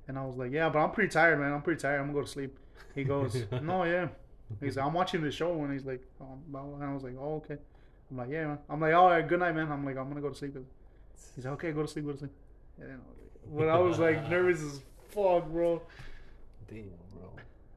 [0.08, 1.52] and I was like, yeah, but I'm pretty tired, man.
[1.54, 2.00] I'm pretty tired.
[2.00, 2.58] I'm gonna go to sleep.
[2.94, 4.08] He goes, no, yeah.
[4.61, 6.28] He's like, I'm watching the show, and he's like, blah,
[6.62, 6.74] blah.
[6.74, 7.56] and I was like, oh, okay.
[8.11, 8.59] I'm like, yeah, man.
[8.68, 9.70] I'm like, all right, good night, man.
[9.70, 10.56] I'm like, I'm gonna go to sleep.
[11.35, 12.32] He's like, okay, go to sleep, go to sleep.
[12.80, 13.00] And then,
[13.50, 15.82] when I was like nervous as fuck, bro.
[16.68, 17.30] damn, bro.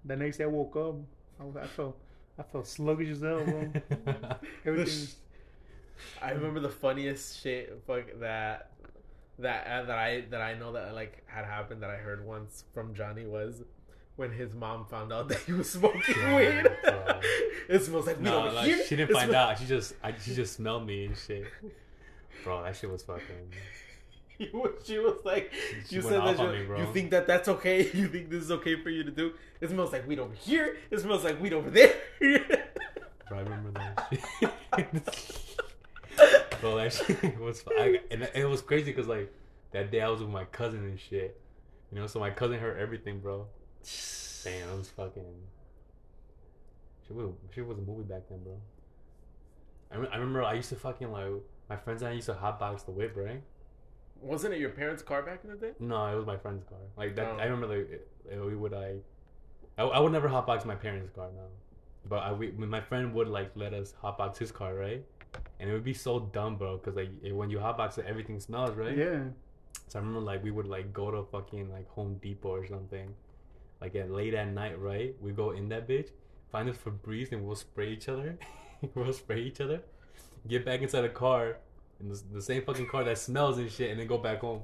[0.05, 0.95] The next day I woke up,
[1.39, 1.97] I, was, I felt,
[2.37, 3.71] I felt sluggish as hell, bro.
[4.65, 5.07] Everything.
[6.21, 8.71] I remember the funniest shit fuck that
[9.39, 12.65] that uh, that I that I know that like had happened that I heard once
[12.73, 13.63] from Johnny was
[14.19, 16.71] when his mom found out that he was smoking Yeah, weed.
[17.69, 18.83] it smells like weed no, over like here.
[18.85, 19.57] she didn't It find out.
[19.57, 21.45] She just, I, she just smelled me and shit.
[22.43, 23.23] Bro, that shit was fucking.
[24.85, 25.51] She was like,
[25.89, 27.91] She you said that you, me, you think that that's okay?
[27.93, 29.33] You think this is okay for you to do?
[29.59, 30.77] It smells like weed over here.
[30.89, 31.93] It smells like weed over there.
[33.27, 34.13] Bro, I remember that.
[36.61, 37.65] Bro, that shit was.
[37.77, 39.29] I, and it was crazy because like
[39.73, 41.37] that day I was with my cousin and shit.
[41.91, 43.45] You know, so my cousin heard everything, bro.
[44.43, 45.25] Damn, it was fucking.
[47.07, 48.57] She was she was a movie back then, bro.
[49.91, 51.25] I, rem- I remember I used to fucking like
[51.69, 53.41] my friends and I used to hotbox the whip, right?
[54.21, 55.71] Wasn't it your parents' car back in the day?
[55.79, 56.77] No, it was my friend's car.
[56.97, 57.37] Like that, Oh.
[57.39, 59.03] I remember like it- it- we would like,
[59.77, 61.47] I, I would never hotbox my parents' car now,
[62.07, 65.03] but I we, my friend would like let us hotbox his car, right?
[65.59, 68.39] And it would be so dumb, bro, because like it- when you hotbox it, everything
[68.39, 68.95] smells, right?
[68.95, 69.23] Yeah.
[69.87, 73.13] So I remember like we would like go to fucking like Home Depot or something,
[73.81, 75.15] like at late at night, right?
[75.21, 76.09] We go in that bitch,
[76.51, 78.37] find this Febreze, and we'll spray each other.
[78.95, 79.81] we'll spray each other,
[80.47, 81.57] get back inside the car,
[81.99, 84.61] in the, the same fucking car that smells and shit, and then go back home.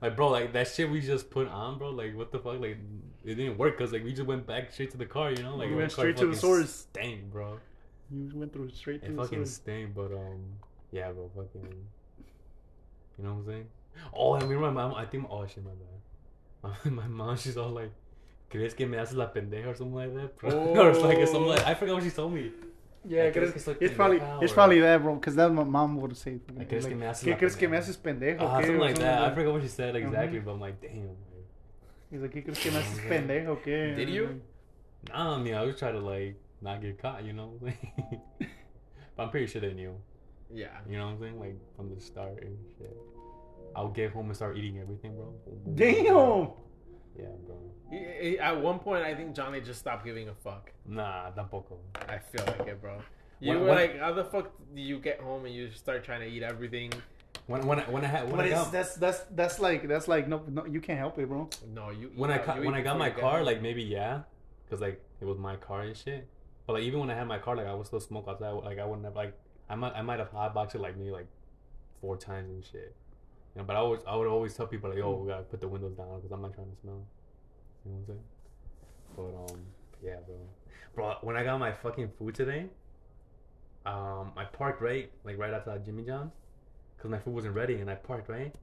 [0.00, 1.90] Like bro, like that shit we just put on, bro.
[1.90, 2.60] Like what the fuck?
[2.60, 2.78] Like
[3.24, 5.56] it didn't work because like we just went back straight to the car, you know?
[5.56, 6.70] Like We went straight to the source.
[6.70, 7.58] Stank, bro.
[8.10, 10.40] You went through straight to It the fucking stank, but um,
[10.92, 11.68] yeah, bro, fucking,
[13.18, 13.66] you know what I'm saying?
[14.14, 14.94] Oh, I remember my mom.
[14.94, 15.88] I think, oh shit, my bad.
[16.84, 17.92] My, my mom, she's all like,
[18.50, 21.46] "Crees que me haces la pendeja or something like that?" bro?" or it's like something
[21.48, 22.50] like I forgot what she told me.
[23.04, 25.14] Yeah, Like, crees- crees que soy it's probably pendeja it's probably that, bro.
[25.14, 26.40] Because that's what my mom would say.
[26.56, 28.40] Like, crees que me haces ¿Qué la crees que me haces pendejo?
[28.42, 29.00] Ah, qué?" something Or like.
[29.02, 30.44] I forgot what she said exactly, Mhm.
[30.44, 31.08] but I'm like, damn.
[31.08, 31.16] Like,
[32.10, 33.08] He's like, ¿qué crees que me haces Okay.
[33.08, 33.62] pendejo?
[33.62, 33.94] ¿Qué?
[33.96, 34.40] Did you?
[35.08, 37.52] nah, I mean, I was trying to like not get caught, you know.
[37.60, 39.94] but I'm pretty sure they knew.
[40.52, 40.68] Yeah.
[40.88, 41.38] You know what I'm saying?
[41.38, 42.96] Like from the start and shit.
[43.76, 45.32] I'll get home and start eating everything, bro.
[45.74, 46.48] Damn.
[47.18, 47.56] Yeah, bro.
[47.90, 50.72] He- he- At one point, I think Johnny just stopped giving a fuck.
[50.86, 51.78] Nah, tampoco.
[52.08, 52.98] I feel like it, bro.
[53.40, 56.04] You When- were when- like, how the fuck do you get home and you start
[56.04, 56.92] trying to eat everything?
[57.46, 59.88] When when I when I had when But I it's, got that's that's that's like
[59.88, 61.48] that's like no no you can't help it, bro.
[61.72, 62.10] No, you.
[62.14, 64.22] when eat I ca- you when I got my car, like maybe yeah,
[64.64, 66.28] because like it was my car and shit.
[66.66, 68.50] But like even when I had my car, like I would still smoke outside.
[68.50, 69.32] Like I wouldn't have like
[69.70, 71.26] I might I might have hotboxed it like maybe like
[72.02, 72.94] four times and shit.
[73.58, 75.60] You know, but I always I would always tell people like, "Yo, we gotta put
[75.60, 77.04] the windows down because I'm not trying to smell."
[77.84, 78.24] You know what I'm saying?
[79.16, 79.60] But um,
[80.00, 80.36] yeah, bro.
[80.94, 82.66] Bro, when I got my fucking food today,
[83.84, 86.34] um, I parked right like right outside Jimmy John's
[86.96, 88.54] because my food wasn't ready, and I parked right,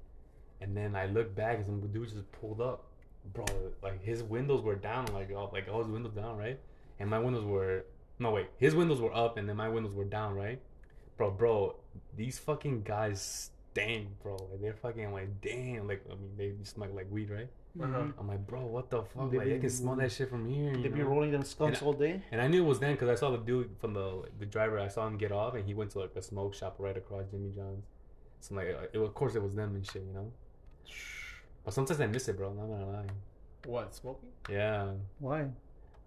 [0.62, 2.86] and then I looked back and some dude just pulled up,
[3.34, 3.44] bro.
[3.84, 6.58] Like his windows were down, like all like all his windows down, right,
[7.02, 7.84] and my windows were
[8.18, 10.62] no wait, his windows were up, and then my windows were down, right,
[11.18, 11.76] bro, bro.
[12.16, 14.36] These fucking guys stank, bro.
[14.52, 17.50] Like they're fucking like damn, like I mean they smell like weed, right?
[17.82, 18.04] Uh-huh.
[18.18, 19.30] I'm like, bro, what the fuck?
[19.32, 20.72] They like I be- can smell that shit from here.
[20.74, 21.08] They You be know?
[21.10, 22.22] rolling them skunks And all day.
[22.32, 24.80] And I knew it was them because I saw the dude from the the driver.
[24.80, 27.26] I saw him get off, and he went to like a smoke shop right across
[27.32, 27.84] Jimmy John's.
[28.40, 30.32] So I'm like, it, of course, it was them and shit, you know.
[31.66, 32.50] But sometimes I miss it, bro.
[32.50, 33.08] I'm Not gonna lie.
[33.66, 34.30] What smoking?
[34.50, 35.42] Yeah, Why?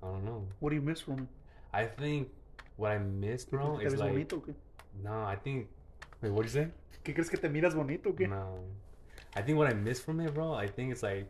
[0.03, 0.47] I don't know.
[0.61, 1.29] What do you miss from?
[1.75, 2.31] I think
[2.77, 4.55] what I miss, bro, is like bonito o
[5.05, 5.13] no.
[5.25, 5.67] I think.
[6.23, 6.69] Wait, what did you say?
[7.05, 8.29] ¿Qué crees que te miras bonito qué?
[8.29, 8.59] No.
[9.37, 10.53] I think what I miss from it, bro.
[10.53, 11.29] I think it's like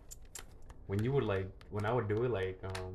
[0.87, 2.94] when you would like when I would do it, like um,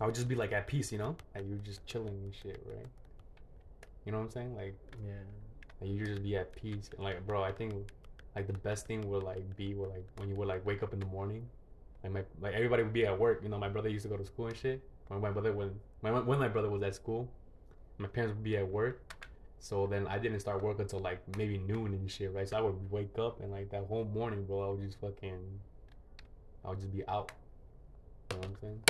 [0.00, 2.62] I would just be like at peace, you know, like you're just chilling and shit,
[2.66, 2.86] right?
[4.04, 4.54] You know what I'm saying?
[4.56, 5.12] Like, Yeah.
[5.80, 6.90] like you just be at peace.
[6.94, 7.72] And like, bro, I think
[8.34, 10.92] like the best thing would like be would like when you would like wake up
[10.92, 11.48] in the morning,
[12.02, 13.40] like my like everybody would be at work.
[13.42, 14.82] You know, my brother used to go to school and shit.
[15.08, 15.70] When my brother when
[16.02, 17.28] my when my brother was at school,
[17.98, 19.00] my parents would be at work.
[19.62, 22.48] So then I didn't start work until like maybe noon and shit, right?
[22.48, 25.38] So I would wake up and like that whole morning, bro, I would just fucking,
[26.64, 27.30] I would just be out.
[28.32, 28.82] You know what I'm saying?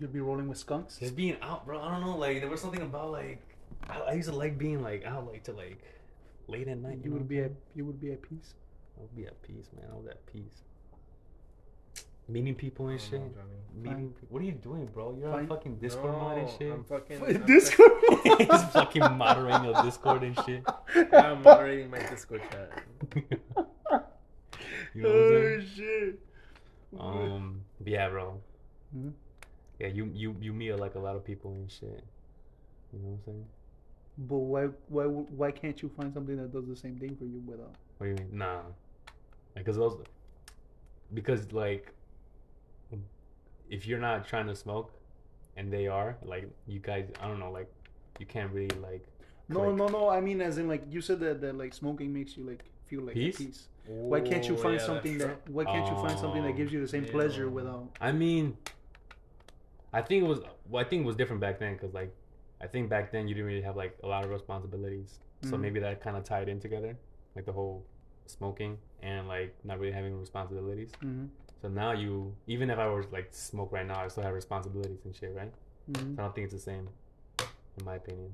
[0.00, 0.98] You'd be rolling with skunks.
[0.98, 1.80] Just being out, bro.
[1.80, 2.16] I don't know.
[2.16, 3.42] Like there was something about like
[3.90, 5.82] I, I used to like being like out like to like
[6.46, 7.00] late at night.
[7.02, 8.54] You know would be at you would be at peace.
[8.96, 9.90] I would be at peace, man.
[9.92, 10.62] I was at peace.
[12.28, 13.20] Meeting people and shit.
[13.20, 13.30] know,
[13.74, 14.12] Meeting.
[14.20, 15.16] pe- What are you doing, bro?
[15.18, 15.40] You're Fine.
[15.42, 16.72] on fucking Discord mod and shit.
[16.72, 17.18] I'm fucking.
[17.20, 17.92] Fucking I'm Discord.
[18.38, 20.64] He's fucking moderating your Discord and shit.
[20.64, 22.82] fucking- I'm moderating my Discord chat.
[24.94, 25.60] you know what I'm saying?
[25.60, 26.20] oh shit.
[26.98, 28.40] Um, but yeah, bro.
[28.96, 29.12] Mhm.
[29.78, 32.02] Yeah, you you you meet like a lot of people and shit.
[32.92, 33.44] You know what I'm saying?
[34.18, 37.40] But why why why can't you find something that does the same thing for you
[37.46, 37.74] without?
[37.98, 38.38] What do you mean?
[38.38, 38.62] Nah,
[39.54, 39.98] because those,
[41.12, 41.92] because like,
[43.70, 44.92] if you're not trying to smoke,
[45.56, 47.70] and they are, like, you guys, I don't know, like,
[48.18, 49.04] you can't really like.
[49.48, 49.76] No, click.
[49.76, 50.08] no, no.
[50.08, 53.02] I mean, as in like you said that that like smoking makes you like feel
[53.02, 53.40] like Peace?
[53.40, 53.68] at peace.
[53.86, 55.48] Why can't you find yeah, something that?
[55.48, 57.12] Why can't you find something that gives you the same yeah.
[57.12, 57.88] pleasure without?
[58.00, 58.56] I mean,
[59.92, 60.40] I think it was.
[60.68, 62.12] Well, I think it was different back then because like,
[62.60, 65.60] I think back then you didn't really have like a lot of responsibilities, so Mhm.
[65.60, 66.96] maybe that kind of tied in together,
[67.36, 67.84] like the whole
[68.26, 70.90] smoking and like not really having responsibilities.
[71.04, 71.26] Mm-hmm.
[71.62, 74.34] So now you, even if I was like to smoke right now, I still have
[74.34, 75.52] responsibilities and shit, right?
[75.90, 76.20] Mm-hmm.
[76.20, 76.88] I don't think it's the same,
[77.78, 78.32] in my opinion.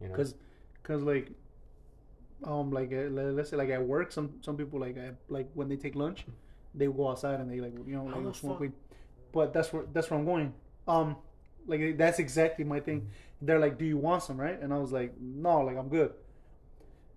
[0.00, 0.34] You know, Cause,
[0.82, 1.28] cause like,
[2.44, 5.68] um, like uh, let's say like at work, some some people like uh, like when
[5.68, 6.24] they take lunch,
[6.74, 8.72] they go outside and they like you know like the smoke fuck- weed.
[9.32, 10.52] But that's where that's where I'm going.
[10.88, 11.16] Um,
[11.66, 13.08] like that's exactly my thing.
[13.42, 14.60] They're like, "Do you want some?" Right?
[14.60, 16.12] And I was like, "No, like I'm good,"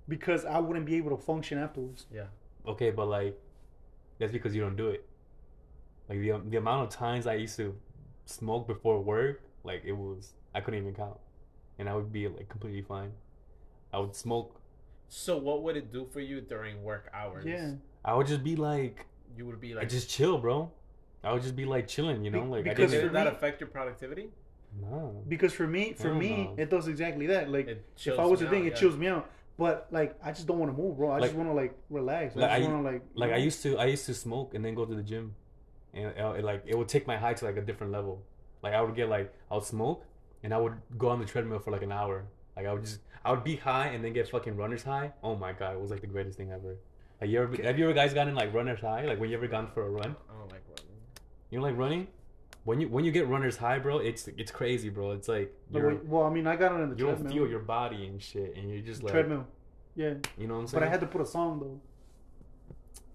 [0.08, 2.06] because I wouldn't be able to function afterwards.
[2.14, 2.26] Yeah.
[2.68, 3.40] okay, but like
[4.24, 5.06] that's because you don't do it.
[6.10, 7.76] Like the the amount of times I used to
[8.26, 11.18] smoke before work, like it was I couldn't even count,
[11.80, 13.12] and I would be like completely fine.
[13.94, 14.60] I would smoke.
[15.08, 17.46] So what would it do for you during work hours?
[17.46, 17.74] Yeah.
[18.04, 19.06] I would just be like,
[19.38, 20.72] You would be like, I just chill, bro.
[21.24, 23.08] I would just be like chilling, you know, Be- like I because didn't.
[23.08, 24.30] did that me- affect your productivity?
[24.82, 25.24] No.
[25.28, 26.56] Because for me, for me, no.
[26.58, 27.50] it does exactly that.
[27.50, 28.80] Like It if chills I was a thing, out, it yeah.
[28.80, 29.30] chills me out.
[29.58, 31.10] But like I just don't want to move, bro.
[31.12, 32.36] I Like- just want to like relax.
[32.36, 34.14] like, I I- just want to like Like you I used to, I used to
[34.14, 35.36] smoke and then go to the gym,
[35.94, 38.24] and it, it, like it would take my high to like a different level.
[38.64, 40.06] Like I would get like I would smoke
[40.44, 42.26] and I would go on the treadmill for like an hour.
[42.56, 45.14] Like I would just I would be high and then get fucking runner's high.
[45.24, 46.78] Oh my god, it was like the greatest thing ever.
[47.22, 49.06] Like you ever have you ever guys gotten like runner's high?
[49.06, 50.16] Like when you ever gone for a run?
[50.30, 50.98] I don't like running.
[51.52, 52.08] You know like running?
[52.66, 55.12] When you when you get runner's high, bro, it's it's crazy, bro.
[55.12, 58.06] It's like you're, well, I mean, I got in the you don't feel your body
[58.08, 59.46] and shit, and you're just like treadmill.
[59.96, 60.80] Yeah, you know what I'm saying?
[60.80, 61.80] but I had to put a song though.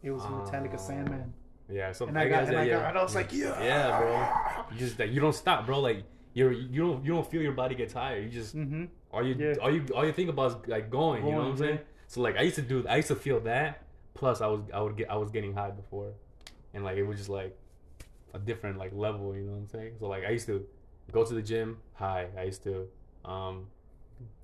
[0.02, 0.76] It was Metallica Oh.
[0.76, 1.32] Sandman.
[1.68, 3.98] yeah, so And I got- and I got- and I was like, yeah, yeah.
[4.00, 4.64] bro.
[4.72, 5.80] You just like you don't stop, bro.
[5.80, 8.24] Like you're you don't you don't feel your body get tired.
[8.24, 8.84] You just Mm-hmm.
[9.10, 9.54] all you Yeah.
[9.62, 11.24] all you all you think about is like going.
[11.24, 11.80] you know what I'm Going, saying?
[12.06, 13.82] So like I used to do I used to feel that.
[14.14, 16.12] Plus I was I would get I was getting high before,
[16.74, 17.56] and like it was just like
[18.34, 19.34] a different like level.
[19.34, 19.94] You know what I'm saying?
[19.98, 20.66] So like I used to
[21.12, 22.28] go to the gym high.
[22.36, 22.88] I used to
[23.24, 23.66] um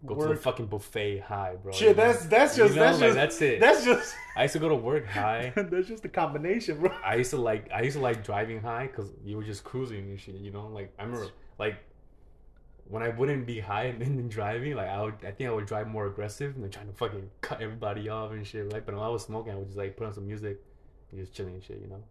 [0.06, 1.72] go to the fucking buffet high, bro.
[1.72, 1.94] Shit, you know?
[1.94, 3.60] that's that's You just know, that's like, just that's it.
[3.60, 5.52] That's just I used to go to work high.
[5.56, 6.90] that's just the combination, bro.
[7.04, 9.98] I used to like I used to like driving high because you were just cruising
[10.10, 10.36] and shit.
[10.36, 11.76] You know, like I remember like
[12.86, 15.66] when I wouldn't be high and then driving, like I would I think I would
[15.66, 18.72] drive more aggressive and trying to fucking cut everybody off and shit.
[18.72, 20.60] Right, but when I was smoking, I would just like put on some music
[21.10, 21.80] and just chilling and shit.
[21.80, 22.02] You know.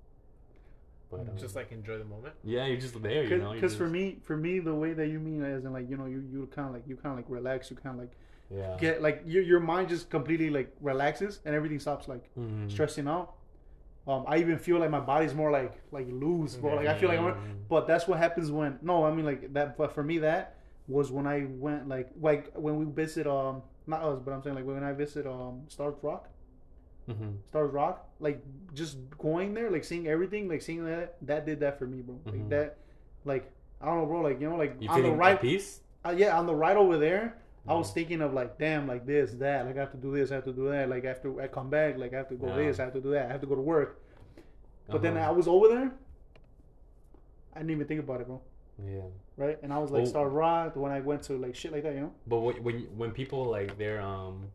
[1.18, 2.34] But um, Just like enjoy the moment.
[2.44, 3.24] yeah, you're just there.
[3.24, 5.74] You know, you're Because for me, for me, the way that you mean as in
[5.74, 7.96] like you know you you kind of like you kind of like relax, you kind
[7.96, 8.12] of like
[8.50, 8.76] yeah.
[8.80, 12.70] get like your your mind just completely like relaxes and everything stops like Mhm.
[12.72, 13.34] stressing out.
[14.06, 16.76] Um, I even feel like my body's more like like loose, bro.
[16.76, 17.26] Like I feel like I'm.
[17.34, 17.68] Mhm.
[17.70, 19.78] But that's what happens when no, I mean like that.
[19.78, 20.56] But for me, that
[20.88, 24.56] was when I went like like when we visit um not us, but I'm saying
[24.56, 26.28] like when I visit um Starved Rock,
[27.10, 27.38] Mhm.
[27.50, 28.42] Starved Rock, like
[28.74, 32.20] just going there, like seeing everything, like seeing that that did that for me, bro.
[32.26, 32.50] Like Mhm.
[32.50, 32.78] that,
[33.26, 34.22] like I don't know, bro.
[34.22, 35.82] Like you know, like You on the right, peace?
[36.06, 37.38] uh, yeah, on the right over there.
[37.68, 37.94] I was Mhm.
[37.94, 40.44] thinking of like, damn, like this, that, like I have to do this, I have
[40.46, 42.56] to do that, like after I come back, like I have to go Yeah.
[42.58, 44.02] this, I have to do that, I have to go to work.
[44.90, 45.30] But then Uh-huh.
[45.30, 45.92] I was over there,
[47.54, 48.42] I didn't even think about it, bro.
[48.86, 49.02] Yeah.
[49.38, 49.58] Right?
[49.64, 50.06] And I was like, Oh.
[50.06, 52.14] Starved Rock when I went to like shit like that, you know?
[52.28, 54.48] But when when when people like they're um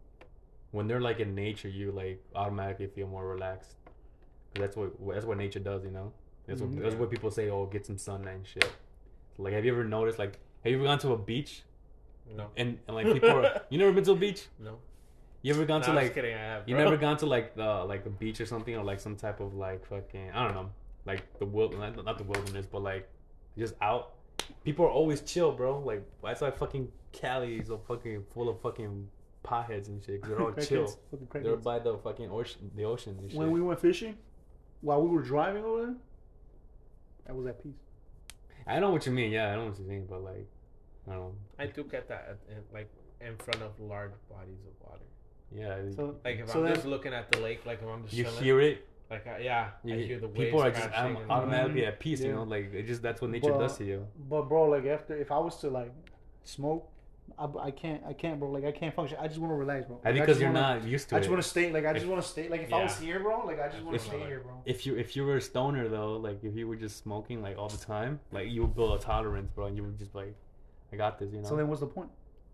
[0.71, 3.75] when they're like in nature, you like automatically feel more relaxed.
[4.55, 6.13] 'Cause that's what that's what nature does, you know.
[6.47, 6.83] That's what mm-hmm.
[6.83, 7.51] that's what people say.
[7.51, 8.71] Oh, get some sun and shit.
[9.37, 10.19] Like, have you ever noticed?
[10.19, 11.63] Like, have you ever gone to a beach
[12.35, 12.49] No.
[12.57, 14.47] and, and like people are you never been to a beach?
[14.59, 14.79] No.
[15.43, 16.35] You ever gone to like kidding.
[16.35, 16.69] I have.
[16.69, 19.41] you never gone to like the like the beach or something or like some type
[19.41, 20.71] of like fucking I don't know
[21.09, 23.09] like the wild not, not the wilderness but like
[23.57, 24.15] just out.
[24.65, 25.81] People are always chill, bro.
[25.81, 29.09] Like that's why fucking Cali is so fucking full of fucking
[29.49, 30.21] potheads and shit.
[30.23, 30.85] 'cause they're all chill.
[30.87, 30.97] Crackheads,
[31.33, 31.63] They're crackheads.
[31.63, 33.39] by the fucking ocean, the ocean and shit.
[33.39, 34.17] When we went fishing,
[34.81, 35.95] while we were driving over there,
[37.29, 37.73] I was at peace.
[38.67, 39.31] I know what you mean.
[39.33, 40.47] Yeah, I don't know what you mean, but like,
[41.09, 41.35] I don't know.
[41.59, 45.03] I do get that, at, in, like in front of large bodies of water.
[45.51, 48.03] Yeah, So, Like if So I'm then- just looking at the lake, like if I'm
[48.05, 48.87] just you chilling, hear it.
[49.11, 50.39] like I, yeah, You, I hear the waves.
[50.41, 51.89] people are just crashing autom- automatically Mhm.
[51.89, 52.21] at peace.
[52.21, 54.07] You know, like it just that's what nature But- does to you.
[54.29, 55.93] but bro, like after if I was to like
[56.45, 56.91] smoke,
[57.39, 58.51] I, I can't, I can't, bro.
[58.51, 59.17] Like I can't function.
[59.21, 59.97] I just want to relax, bro.
[60.05, 61.19] I Like, think because just you're wanna- not used to it.
[61.19, 61.73] I just want to stay.
[61.73, 62.49] Like I just want to stay.
[62.49, 63.45] Like if I was here, bro.
[63.47, 64.27] Like I just want to stay that.
[64.27, 64.53] here, bro.
[64.65, 67.57] if you if you were a stoner though, like if you were just smoking like
[67.59, 70.35] all the time, like you would build a tolerance, bro, and you would just like,
[70.93, 71.49] I got this, you know.
[71.49, 72.11] So then, what's the point?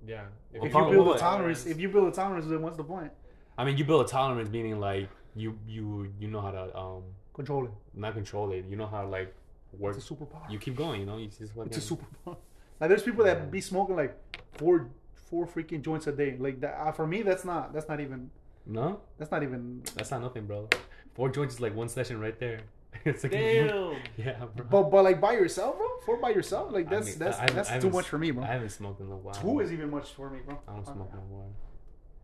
[0.06, 0.24] yeah.
[0.52, 3.10] If If you build a tolerance, if you build a tolerance, then what's the point?
[3.56, 7.02] I mean, you build a tolerance, meaning like you you you know how to um
[7.34, 7.70] Control it.
[7.94, 8.64] not control it.
[8.68, 9.34] You know how to like
[9.76, 9.96] work.
[9.96, 10.48] It's a superpower.
[10.48, 11.16] You keep going, you know.
[11.18, 11.72] You just fucking.
[11.72, 12.36] It's a superpower.
[12.80, 14.16] Like there's people that be smoking like
[14.54, 14.88] four
[15.30, 16.36] four freaking joints a day.
[16.38, 18.30] Like that uh, for me, that's not that's not even
[18.66, 19.82] no, that's not even.
[19.94, 20.68] that's not nothing, bro.
[21.14, 22.60] Four joints is like one session right there.
[23.04, 23.96] it's like Damn.
[24.16, 24.66] Yeah, bro.
[24.70, 25.86] But but like by yourself, bro.
[26.06, 28.18] Four by yourself, like I that's mean, that's I haven't- that's I too much for
[28.18, 28.42] me, bro.
[28.42, 29.34] I haven't smoked in a while.
[29.34, 30.58] Two is even much for me, bro.
[30.68, 31.46] I don't smoke no more.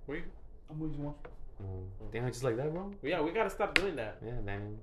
[0.07, 0.25] Wait,
[0.71, 1.15] I'm losing one.
[1.63, 2.13] Mm.
[2.13, 2.91] Damn, just like that, bro.
[3.03, 4.19] yeah, we gotta stop doing that.
[4.25, 4.79] Yeah, man.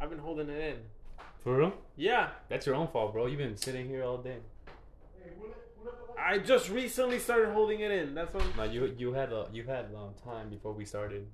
[0.00, 0.76] I've been holding it in.
[1.42, 1.72] For real?
[1.96, 3.26] Yeah, That's your own fault, bro.
[3.26, 4.38] You've been sitting here all day.
[6.18, 8.14] I just recently started holding it in.
[8.14, 11.26] That's what No, you you had a you had a long time before we started.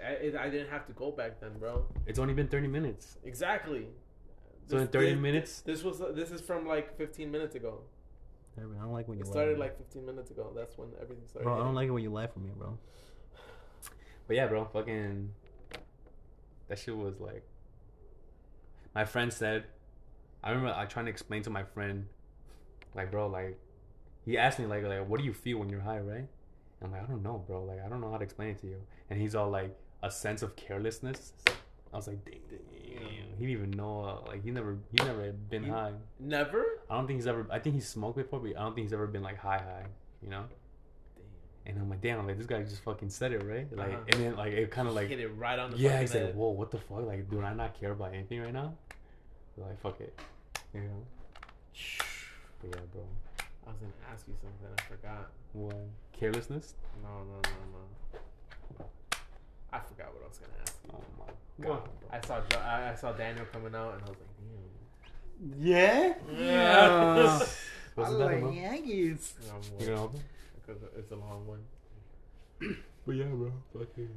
[0.00, 1.84] I, it, I didn't have to go back then, bro.
[2.06, 3.18] It's only been thirty minutes.
[3.24, 3.88] Exactly.
[4.68, 5.60] So in thirty this- minutes.
[5.62, 7.80] This was this is from like 15 minutes ago.
[8.56, 9.24] I don't like when you.
[9.24, 10.52] It started like 15 minutes ago.
[10.54, 11.44] That's when everything started.
[11.44, 11.74] Bro, I don't hitting.
[11.74, 12.78] like it when you lie for me, bro.
[14.28, 15.30] But yeah, bro, fucking.
[16.68, 17.42] that shit was like.
[18.94, 19.64] My friend said,
[20.44, 22.06] I remember I trying to explain to my friend,
[22.94, 23.58] like, bro, like,
[24.24, 26.26] he asked me like, like, what do you feel when you're high, right?
[26.82, 27.64] I'm like, I don't know, bro.
[27.64, 28.80] Like, I don't know how to explain it to you.
[29.10, 31.32] And he's all like, a sense of carelessness.
[31.92, 32.34] I was like, damn.
[33.38, 34.02] He didn't even know.
[34.24, 35.92] Uh, like, he never, he never had been He- high.
[36.20, 36.64] Never.
[36.90, 37.46] I don't think he's ever.
[37.50, 39.86] I think he's smoked before, but I don't think he's ever been like high, high.
[40.22, 40.44] You know.
[41.64, 43.66] And I'm like, damn, like this guy just fucking said it, right?
[43.76, 43.98] Like, Uh-huh.
[44.08, 45.76] and then like it kind of like, hit it right on the.
[45.78, 47.06] yeah, he's like, whoa, what the fuck?
[47.06, 48.74] Like, do I not care about anything right now?
[49.56, 50.18] Like, fuck it,
[50.74, 51.06] you know.
[52.62, 53.02] But yeah, bro.
[53.66, 54.68] I was gonna ask you something.
[54.78, 55.30] I forgot.
[55.52, 55.76] What
[56.12, 56.74] carelessness?
[57.02, 57.78] No, no, no,
[58.78, 58.86] no.
[59.72, 60.76] I forgot what I was gonna ask.
[60.92, 61.84] Oh my What?
[61.84, 62.08] god, bro.
[62.10, 65.66] I saw Jo- I, I saw Daniel coming out, and I was like, damn.
[65.66, 66.14] Yeah.
[66.38, 67.38] Yeah.
[67.94, 68.54] What's I that like about?
[68.54, 69.34] Yankees.
[69.80, 70.08] You gonna
[70.54, 71.64] because it's a long one.
[73.04, 73.52] But yeah, bro.
[73.72, 74.08] Fucking.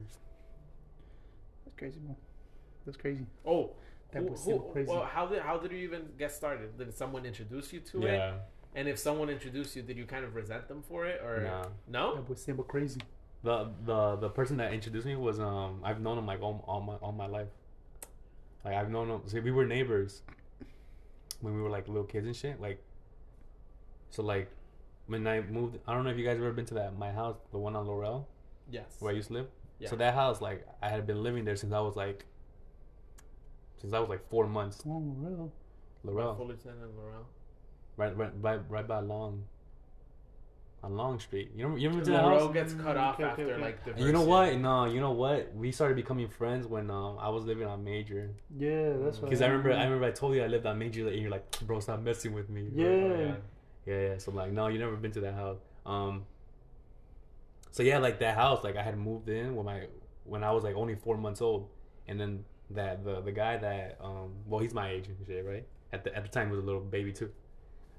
[1.65, 2.15] That's crazy, man.
[2.85, 3.25] That's crazy.
[3.45, 3.71] Oh,
[4.15, 4.89] That who- was who- crazy.
[4.91, 6.77] Well, how did how did you even get started?
[6.77, 8.33] Did someone introduce you to it?
[8.77, 11.65] And if someone introduced you, did you kind of resent them for it, or Nah.
[11.87, 12.15] no?
[12.15, 13.01] That was simple crazy.
[13.43, 16.81] The the the person that introduced me was um I've known him like all, all
[16.81, 17.49] my all my life.
[18.65, 19.21] Like I've known him.
[19.27, 20.23] See, we were neighbors
[21.41, 22.59] when we were like little kids and shit.
[22.59, 22.79] Like,
[24.09, 24.49] so like
[25.07, 27.37] when I moved, I don't know if you guys ever been to that my house,
[27.51, 28.27] the one on Laurel
[28.69, 28.97] Yes.
[28.99, 29.47] where I used to live.
[29.79, 29.89] Yeah.
[29.89, 32.25] So that house, like I had been living there since I was like
[33.85, 34.81] since I was like four months.
[34.87, 35.51] Oh, real.
[36.03, 37.27] Laurel, Fullerton and Laurel.
[37.97, 39.43] right, right, right, right by Long.
[40.83, 42.53] On Long Street, you know, you remember to that house?
[42.53, 43.61] gets cut off Okay, okay, after okay.
[43.61, 43.91] like the.
[43.91, 44.55] And you know what?
[44.59, 45.51] No, you know what?
[45.55, 48.29] We started becoming friends when um, I was living on Major.
[48.55, 49.29] Yeah, that's what.
[49.29, 51.59] Because I remember, I remember I told you I lived on Major, and you're like,
[51.61, 52.69] bro, stop messing with me.
[52.71, 52.87] Yeah.
[52.87, 53.35] yeah,
[53.87, 54.17] yeah.
[54.19, 55.57] So like, no, you never been to that house.
[55.87, 56.25] Um.
[57.71, 59.87] So yeah, like that house, like I had moved in when my
[60.23, 61.67] when I was like only four months old,
[62.07, 65.65] and then that the the guy that um well he's my age and shit right
[65.93, 67.31] at the at the time he was a little baby too.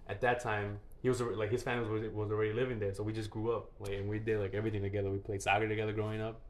[0.08, 3.12] At that time he was like his family was was already living there, so we
[3.12, 5.10] just grew up like and we did like everything together.
[5.10, 6.40] We played soccer together growing up.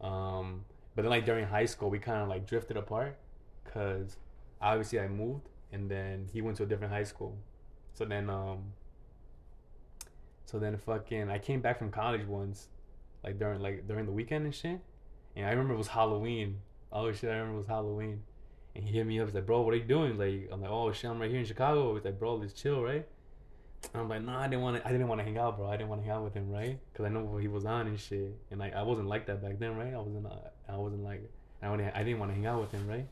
[0.00, 3.18] Um, but then like during high school we kind of like drifted apart,
[3.64, 4.16] cause
[4.60, 7.36] obviously I moved and then he went to a different high school.
[7.94, 8.72] So then um
[10.44, 12.68] so then fucking I came back from college once,
[13.22, 14.80] like during like during the weekend and shit.
[15.36, 16.58] And I remember it was Halloween.
[16.92, 18.22] Oh shit, I remember it was Halloween.
[18.74, 20.18] And he hit me up, he's like, Bro, what are you doing?
[20.18, 21.94] Like I'm like, Oh shit, I'm right here in Chicago.
[21.94, 23.06] He's like, Bro, let's chill, right?
[23.94, 24.86] And I'm like, no, I didn't want to.
[24.86, 25.66] I didn't want to hang out, bro.
[25.66, 26.78] I didn't want to hang out with him, right?
[26.92, 28.36] Because I know what he was on and shit.
[28.50, 29.94] And like, I wasn't like that back then, right?
[29.94, 30.26] I wasn't.
[30.26, 30.36] Uh,
[30.68, 31.30] I wasn't like.
[31.62, 33.06] I wouldn't, I didn't want to hang out with him, right?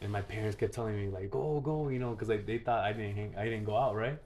[0.00, 2.84] And my parents kept telling me like, go, go, you know, because like they thought
[2.84, 4.18] I didn't hang, I didn't go out, right?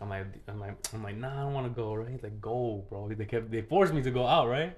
[0.00, 2.08] I'm like, I'm like, I'm like, nah, I don't want to go, right?
[2.08, 3.10] He's like, go, bro.
[3.10, 4.76] They kept, they forced me to go out, right?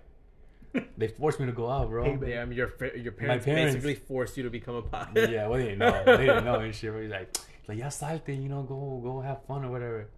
[0.96, 2.04] they forced me to go out, bro.
[2.04, 2.30] Hey, man.
[2.30, 5.30] Damn, your your parents, parents- basically forced you to become a pilot.
[5.30, 6.02] yeah, well, they didn't know.
[6.04, 6.92] They didn't know and shit.
[6.92, 7.36] But he's like,
[7.68, 10.08] like, yeah, salte, you know, go, go have fun or whatever.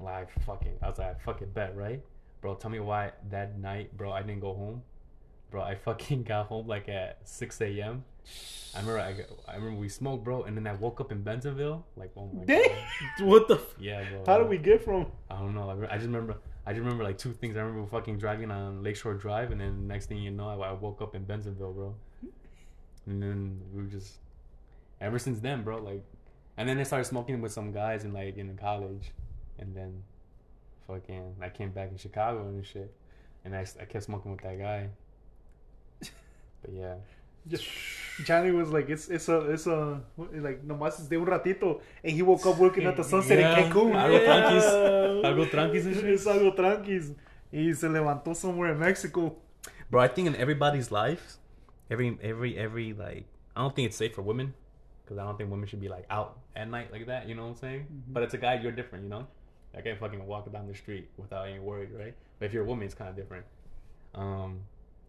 [0.00, 2.02] I'm like, fucking, I was like, fucking bet, right?
[2.40, 4.82] Bro, tell me why that night, bro, I didn't go home.
[5.50, 8.04] Bro, I fucking got home like at 6 a.m.
[8.74, 11.22] I remember, I, got- I remember we smoked, bro, and then I woke up in
[11.22, 11.82] Bensenville.
[11.96, 12.68] Like, oh my Damn.
[13.18, 13.26] god.
[13.26, 13.54] what the?
[13.56, 14.24] F- Yeah, bro.
[14.26, 15.06] How did we get from?
[15.30, 15.70] I don't know.
[15.70, 16.36] I I just remember.
[16.66, 17.56] I just remember like two things.
[17.56, 20.72] I remember fucking driving on Lakeshore Drive, and then next thing you know, I, I
[20.72, 21.94] woke up in Bensenville, bro.
[23.06, 24.14] And then we were just.
[25.00, 26.02] Ever since then, bro, like,
[26.56, 29.10] and then I started smoking with some guys in like in college,
[29.58, 30.02] and then,
[30.86, 32.94] fucking, I came back in Chicago and shit,
[33.44, 34.88] and I, I kept smoking with that guy.
[36.62, 36.94] But yeah,
[37.46, 37.66] Just
[38.24, 42.12] Johnny was like, it's it's a it's a like nomás es de un ratito, and
[42.12, 43.58] he woke up working at the sunset Yeah.
[43.58, 43.92] in Cancun.
[43.92, 44.64] Algo tranquis.
[45.24, 46.04] Algo tranquis and shit.
[46.04, 47.14] Es algo tranquis.
[47.52, 49.36] Y se levantó somewhere in Mexico.
[49.90, 51.36] bro, I think in everybody's life,
[51.90, 54.54] every every every like, I don't think it's safe for women,
[55.04, 57.28] because I don't think women should be like out at night like that.
[57.28, 57.86] You know what I'm saying?
[58.08, 59.04] But it's a guy, you're different.
[59.04, 59.26] You know,
[59.76, 62.14] I can't fucking walk down the street without any worries, right?
[62.38, 63.44] But if you're a woman, it's kind of different.
[64.14, 64.60] Um,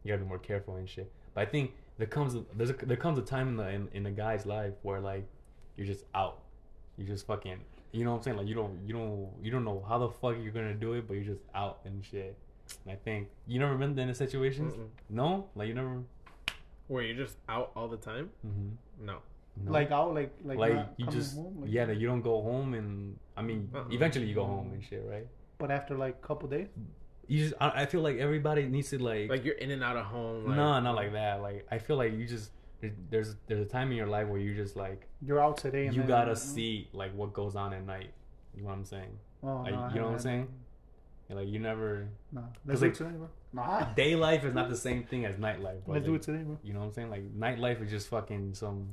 [0.04, 1.12] you gotta be more careful and shit.
[1.34, 3.88] But I think there comes a, there's a, there comes a time in the in,
[3.94, 5.26] in a guy's life where like
[5.78, 6.40] you're just out,
[6.98, 7.60] you just fucking.
[7.92, 8.38] You know what I'm saying?
[8.38, 11.08] Like you don't, you don't, you don't know how the fuck you're gonna do it,
[11.08, 12.36] but you're just out and shit.
[12.84, 14.74] And I think you never been in a situations.
[14.74, 14.88] Mm-mm.
[15.10, 16.02] No, like you never.
[16.88, 18.30] Where you're just out all the time?
[18.46, 19.06] Mm-hmm.
[19.06, 19.18] No.
[19.64, 19.72] No.
[19.72, 22.42] Like out, like like, like, not you just home, like- yeah, that you don't go
[22.42, 23.86] home and I mean Uh-uh.
[23.92, 25.26] eventually you go home and shit, right?
[25.58, 26.68] But after like a couple days,
[27.28, 29.98] You just I, I feel like everybody needs to like, Like you're in and out
[29.98, 30.46] of home.
[30.48, 31.42] Like, no, not like that.
[31.42, 32.52] Like I feel like you just
[33.10, 35.90] there's there's a time in your life where you just like you're out today.
[35.92, 38.12] You gotta uh, see like what goes on at night.
[38.56, 39.18] You know what I'm saying?
[39.44, 40.20] Oh, Like, no, you know what I'm haven't.
[40.20, 40.48] saying?
[41.30, 42.08] Like you never.
[42.32, 43.30] Nah, 'Cause, let's do like- it today, bro.
[43.54, 45.84] Nah, Day life is not the same thing as nightlife.
[45.86, 45.94] Bro.
[45.96, 46.60] let's do it today, bro.
[46.64, 47.10] You know what I'm saying?
[47.10, 48.90] Like nightlife is just fucking some.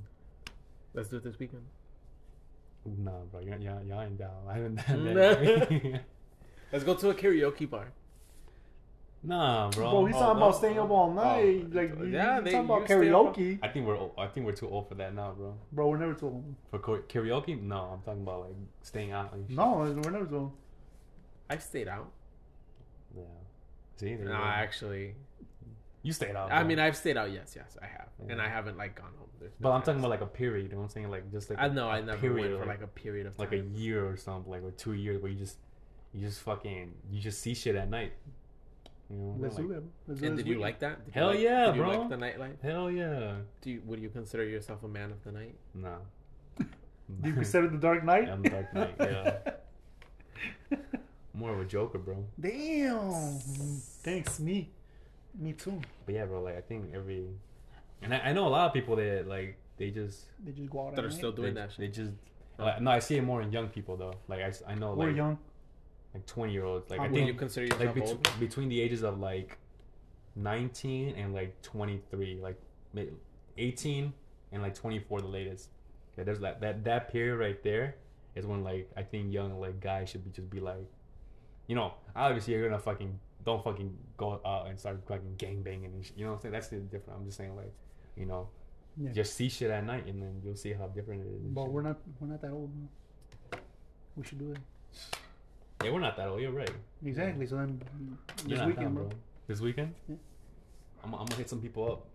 [0.95, 1.63] Let's do it this weekend.
[2.87, 3.41] Nah, bro.
[3.41, 4.31] Y'all, y'all, y'all ain't down.
[4.49, 6.01] I haven't done that.
[6.73, 7.89] Let's go to a karaoke bar.
[9.23, 9.91] Nah, bro.
[9.91, 10.47] Bro, he's Oh, talking no.
[10.47, 11.65] about staying up all oh, night.
[11.65, 13.59] Oh, like, yeah, yeah, they- talking about you stay up- karaoke.
[13.63, 13.97] I think we're.
[13.97, 15.57] old- I think we're too old for that now, bro.
[15.73, 16.55] Bro, we're never too old.
[16.71, 17.77] For karaoke, no.
[17.95, 19.33] I'm talking about like staying out.
[19.33, 19.49] And.
[19.51, 20.53] No, we're never too old.
[21.51, 22.11] I've stayed out.
[23.17, 23.25] Yeah.
[23.97, 25.15] See, there No, you, actually,
[26.03, 26.51] you stayed out.
[26.51, 27.31] I mean, I've stayed out.
[27.31, 29.29] Yes, yes, I have, and I haven't like gone home.
[29.39, 30.65] There's But no I'm talking about like a period.
[30.65, 31.11] You know what I'm saying?
[31.11, 33.47] Like just like I know I never period, went for like a period of time.
[33.51, 35.59] like a year or something, like or two years, where you just
[36.15, 38.13] you just fucking you just see shit at night.
[39.13, 39.37] You know?
[39.39, 39.83] Let's like, do that.
[40.09, 40.61] Let's And did you weekend.
[40.63, 41.05] like that?
[41.05, 41.91] Did Hell you like, yeah, did you bro.
[41.91, 42.63] like the nightlife?
[42.63, 43.35] Hell yeah.
[43.61, 45.55] Do you, would you consider yourself a man of the night?
[45.75, 45.97] No.
[47.23, 48.27] You consider the Dark Knight?
[48.31, 48.95] I'm the Dark Knight.
[48.99, 50.79] Yeah.
[51.35, 52.25] More of a Joker, bro.
[52.41, 53.39] Damn.
[54.03, 54.71] Thanks, me.
[55.39, 55.79] Me too.
[56.07, 56.43] But yeah, bro.
[56.43, 57.27] Like I think every,
[58.01, 60.87] and I, I know a lot of people that like they just They just go
[60.87, 62.13] out That at are still doing they, that they just.
[62.59, 62.65] Oh.
[62.65, 64.15] Like, no, I see it more in young people though.
[64.29, 65.39] Like I, I know We're like young.
[66.15, 66.91] Like 20 year olds.
[66.91, 68.41] Like How I think you consider like yourself bet- old?
[68.41, 69.59] between the ages of like
[70.37, 72.59] 19 and like 23 like
[73.59, 74.13] 18
[74.53, 75.69] and like 24 the latest
[76.13, 77.97] okay there's that that that period right there
[78.35, 80.87] is when like i think young like guys should be just be like
[81.67, 85.85] you know obviously you're gonna fucking don't fucking go out and start fucking gang banging
[85.93, 87.73] and sh- you know what i'm saying that's the different i'm just saying like
[88.17, 88.49] you know
[88.97, 89.13] Yeah.
[89.13, 91.71] just see shit at night and then you'll see how different it is But shit.
[91.73, 92.71] we're not we're not that old.
[92.75, 92.89] Man.
[94.17, 94.59] We should do it.
[95.85, 96.71] Yeah we're not that old you're right
[97.05, 97.47] Exactly.
[97.47, 97.81] So then
[98.47, 99.09] You're this weekend, down, bro.
[99.49, 99.95] This weekend?
[100.09, 100.17] Yeah.
[101.05, 102.07] I'm, I'm gonna hit some people up.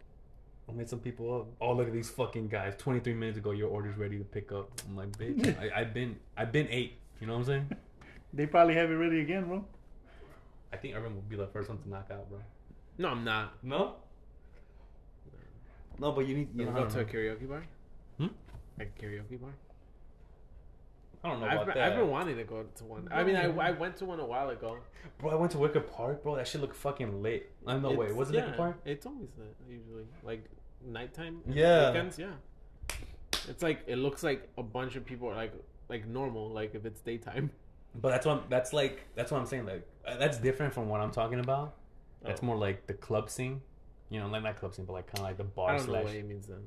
[0.67, 1.47] I'm gonna hit some people up.
[1.59, 2.75] Oh, look at these fucking guys.
[2.77, 4.71] 23 minutes ago, your order's ready to pick up.
[4.87, 6.99] I'm like, bitch, I, I've been, I've been eight.
[7.19, 7.71] You know what I'm saying?
[8.33, 9.65] They probably have it ready again, bro.
[10.71, 12.39] I think Irvin will be the first one to knock out, bro.
[12.97, 13.53] No, I'm not.
[13.63, 13.95] No.
[15.99, 16.49] No, but you need.
[16.53, 17.63] You You go to a karaoke bar?
[18.17, 18.27] Hmm?
[18.77, 19.51] Like a karaoke bar?
[21.23, 21.91] I don't know I've about been, that.
[21.91, 23.07] I've been wanting to go to one.
[23.11, 24.77] I mean, I, I went to one a while ago.
[25.19, 26.35] Bro, I went to Wicker Park, bro.
[26.35, 27.51] That shit looked fucking lit.
[27.65, 28.05] I no way.
[28.05, 28.79] It's- Was it yeah, Wicker Park?
[28.85, 30.05] It's always lit, usually.
[30.23, 30.45] Like
[30.85, 31.41] nighttime.
[31.49, 31.87] Yeah.
[31.91, 32.31] Weekends, yeah.
[33.47, 35.53] It's like it looks like a bunch of people are like
[35.89, 37.49] like normal, like if it's daytime.
[37.99, 39.07] But that's what that's like.
[39.15, 39.65] That's what I'm saying.
[39.65, 41.75] Like uh, that's different from what I'm talking about.
[42.23, 42.45] That's Oh.
[42.45, 43.61] more like the club scene.
[44.09, 45.69] You know, like not club scene, but like kind of like the bar.
[45.71, 46.03] I bar don't know slash.
[46.05, 46.63] what he means then.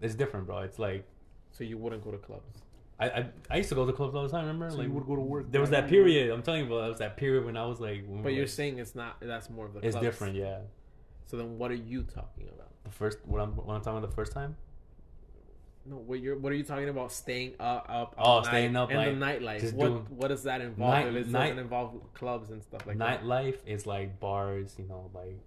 [0.00, 0.58] It's different, bro.
[0.58, 1.04] It's like
[1.52, 2.58] So you wouldn't go to clubs.
[3.00, 4.42] I, I I used to go to clubs all the time.
[4.46, 4.70] Remember?
[4.70, 5.50] So like you would go to work.
[5.50, 6.30] there was that period.
[6.30, 6.82] I'm telling you, bro.
[6.82, 8.02] that was that period when I was like.
[8.06, 9.16] When we But were, you're like- saying it's not.
[9.20, 9.80] That's more of the.
[9.80, 10.04] it's clubs.
[10.06, 10.58] different, yeah.
[11.26, 12.68] So then, what are you talking about?
[12.84, 14.56] The first what I'm what I'm talking about the first time.
[15.84, 17.10] No, what you're what are you talking about?
[17.10, 19.60] Staying up, up, Oh, all staying night up, and like, the nightlife.
[19.60, 20.92] just What doing- what does that involve?
[20.92, 23.22] Night- it night- doesn't involve clubs and stuff like that.
[23.22, 25.38] Nightlife is like bars, you know, like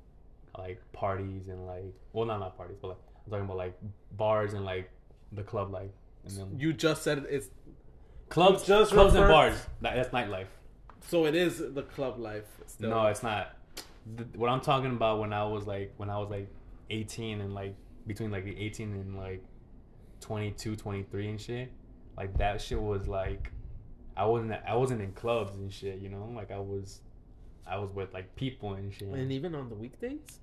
[0.58, 3.78] like parties and like well, not not parties, but like I'm talking about like
[4.18, 4.90] bars and like
[5.32, 5.92] the club life.
[6.26, 7.50] And then You just said it's
[8.30, 9.56] clubs, just clubs and bars.
[9.82, 10.48] That, that's nightlife.
[11.02, 12.46] so it is the club life.
[12.68, 12.90] Still.
[12.90, 13.56] No, it's not.
[14.16, 16.48] The, what I'm talking about when I was like when I was like
[16.90, 17.76] 18 and like
[18.08, 19.44] between like the 18 and like
[20.22, 21.72] 22, 23 and shit.
[22.18, 23.52] Like that shit was like
[24.18, 26.32] I wasn't I wasn't in clubs and shit, you know?
[26.36, 27.02] Like I was
[27.68, 29.08] I was with like people and shit.
[29.08, 30.40] and even on the weekdays,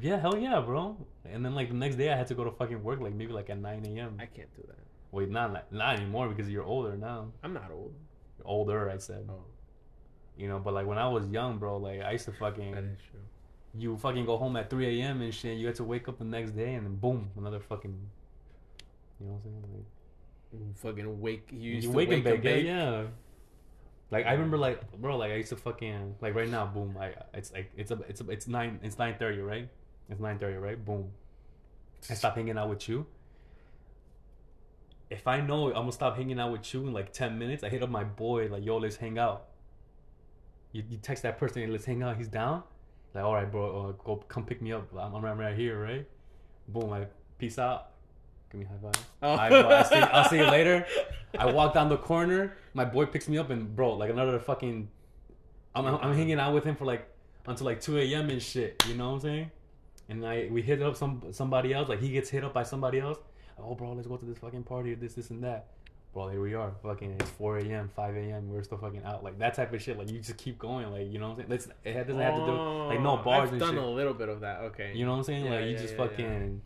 [0.00, 0.96] yeah, hell yeah, bro.
[1.24, 3.32] And then like the next day I had to go to fucking work like maybe
[3.32, 4.16] like at 9 a.m.
[4.20, 4.76] I can't do that.
[5.12, 7.32] Wait, not like- not anymore because you're older now.
[7.42, 7.94] I'm not old.
[8.38, 9.26] You're older, I said.
[9.28, 9.44] Oh,
[10.36, 12.84] You know, but like when I was young, bro, like I used to fucking that
[12.84, 13.20] is true.
[13.74, 15.20] you fucking go home at 3 a.m.
[15.20, 15.58] and shit.
[15.58, 17.96] You had to wake up the next day and then boom, another fucking.
[19.20, 19.64] You know what I'm saying?
[19.74, 19.86] Like,
[20.52, 21.48] You fucking wake.
[21.52, 23.04] You used you to wake, wake and up bake, yeah.
[24.10, 26.96] Like I remember, like bro, like I used to fucking like right now, boom.
[26.98, 29.68] I it's like it's a it's a, it's nine it's nine thirty, right?
[30.08, 30.82] It's nine thirty, right?
[30.84, 31.10] Boom.
[32.08, 33.06] I stop hanging out with you.
[35.10, 37.68] If I know I'm gonna stop hanging out with you in like ten minutes, I
[37.68, 39.46] hit up my boy like, yo, let's hang out.
[40.72, 42.16] You, you text that person, and let's hang out.
[42.16, 42.62] He's down.
[43.14, 44.88] Like, all right, bro, uh, go come pick me up.
[44.96, 46.06] I'm, I'm right here, right?
[46.68, 47.90] Boom, like peace out.
[48.50, 49.06] Give me high five.
[49.22, 49.28] Oh.
[49.30, 50.86] All right, bro, I'll see, I'll see you later.
[51.38, 52.54] I walk down the corner.
[52.74, 54.88] My boy picks me up, and bro, like another fucking.
[55.74, 57.08] I'm, I'm hanging out with him for like
[57.46, 58.30] until like 2 a.m.
[58.30, 58.84] and shit.
[58.88, 59.50] You know what I'm saying?
[60.08, 61.88] And I we hit up some somebody else.
[61.88, 63.18] Like he gets hit up by somebody else.
[63.64, 64.92] Oh, bro, let's go to this fucking party.
[64.92, 65.66] or This, this, and that.
[66.12, 66.72] Bro, here we are.
[66.82, 68.48] Fucking, it's 4 a.m., 5 a.m.
[68.50, 69.22] We're still fucking out.
[69.22, 69.96] Like that type of shit.
[69.96, 70.90] Like you just keep going.
[70.90, 71.48] Like you know what I'm saying?
[71.50, 72.52] Let's, it doesn't have to do
[72.88, 73.82] like no Oh, bars I've and done shit.
[73.82, 74.60] a little bit of that.
[74.62, 74.92] Okay.
[74.94, 75.44] You know what I'm saying?
[75.44, 76.08] Yeah, like you yeah, just yeah, yeah.
[76.08, 76.60] fucking.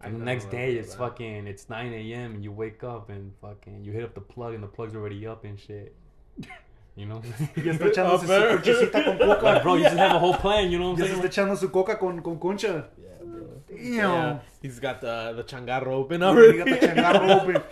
[0.00, 2.34] I've And the next day it's fucking it's 9 a.m.
[2.36, 5.26] and you wake up and fucking you hit up the plug and the plug's already
[5.26, 5.96] up and shit.
[6.94, 7.20] You know,
[7.56, 8.48] Y está echándose su Upper.
[8.58, 10.70] conchecita con like, bro, you just have a whole plan.
[10.70, 11.48] You know what Ya I'm se está saying?
[11.48, 12.66] echando su coca con, con concha.
[12.96, 13.17] Yeah, bro.
[13.17, 13.17] Damn.
[13.74, 16.52] Yeah, he's got the the changarro open already.
[16.52, 17.62] He got the changarro open.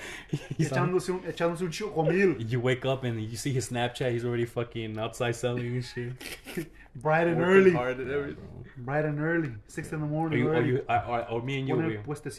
[0.57, 2.51] He's Echándose un, echándose un chocomil.
[2.51, 4.13] You wake up and you see his Snapchat.
[4.13, 6.13] He's already fucking outside selling and shit.
[6.97, 7.73] Bright and early.
[7.73, 8.45] hard and everything.
[8.79, 9.53] Bright and early.
[9.69, 10.39] Six in the Or, morning.
[10.39, 11.99] you, or, you, or, or, or me and you, we.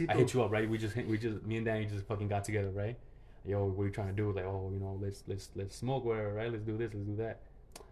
[0.10, 0.68] I hit you up, right?
[0.68, 2.98] We just, hit- we just, me and Danny just fucking got together, right?
[3.46, 4.32] Yo, what are you trying to do?
[4.32, 6.52] Like, oh, you know, let's, let's, let's smoke, whatever, right?
[6.52, 7.42] Let's do this, let's do that.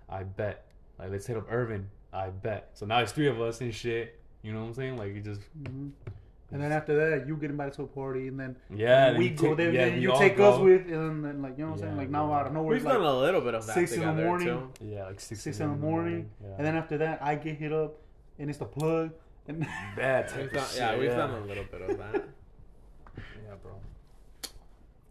[0.10, 0.66] I bet.
[0.98, 1.88] Like, let's hit up Irvin.
[2.12, 2.72] I bet.
[2.74, 4.20] So now it's three of us and shit.
[4.46, 4.98] You know what I'm saying?
[4.98, 5.92] Like, you just, Mhm.
[6.52, 9.10] And then after that, you get invited to a party, and then yeah.
[9.10, 9.72] then we you go take- there.
[9.72, 10.54] yeah, then we you take go.
[10.54, 12.36] us with, and then like you know what I'm saying, like now yeah.
[12.38, 14.14] out of nowhere, We've it's like done a little bit of that six in the
[14.14, 14.48] morning.
[14.48, 14.86] too.
[14.86, 16.50] Yeah, like six, six in the morning, Yeah.
[16.58, 17.96] and then after that, I get hit up,
[18.38, 19.10] and it's the plug,
[19.48, 19.66] and
[19.98, 21.18] Bad type We've of done, shit, yeah, we've yeah.
[21.18, 22.14] done a little bit of that.
[23.18, 23.72] Yeah, bro.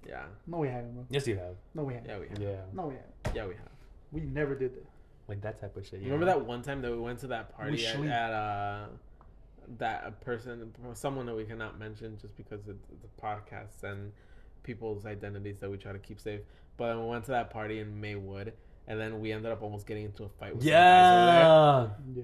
[0.08, 1.04] Yeah, no, we haven't, bro.
[1.10, 1.56] Yes, you have.
[1.74, 2.10] No, we haven't.
[2.10, 2.38] yeah, we have.
[2.38, 3.36] Yeah, No, we haven't.
[3.36, 3.68] Yeah, we have.
[4.12, 4.86] We never did that.
[5.26, 5.98] like that type of shit.
[5.98, 8.10] You remember that one time that we went to that party at, sleep.
[8.10, 8.86] at uh
[9.78, 14.12] that a person someone that we cannot mention just because of the a podcast and
[14.62, 16.40] people's identities that we try to keep safe.
[16.76, 18.52] But we went to that party in Maywood
[18.86, 21.88] and then we ended up almost getting into a fight with Yeah.
[22.14, 22.22] Yeah.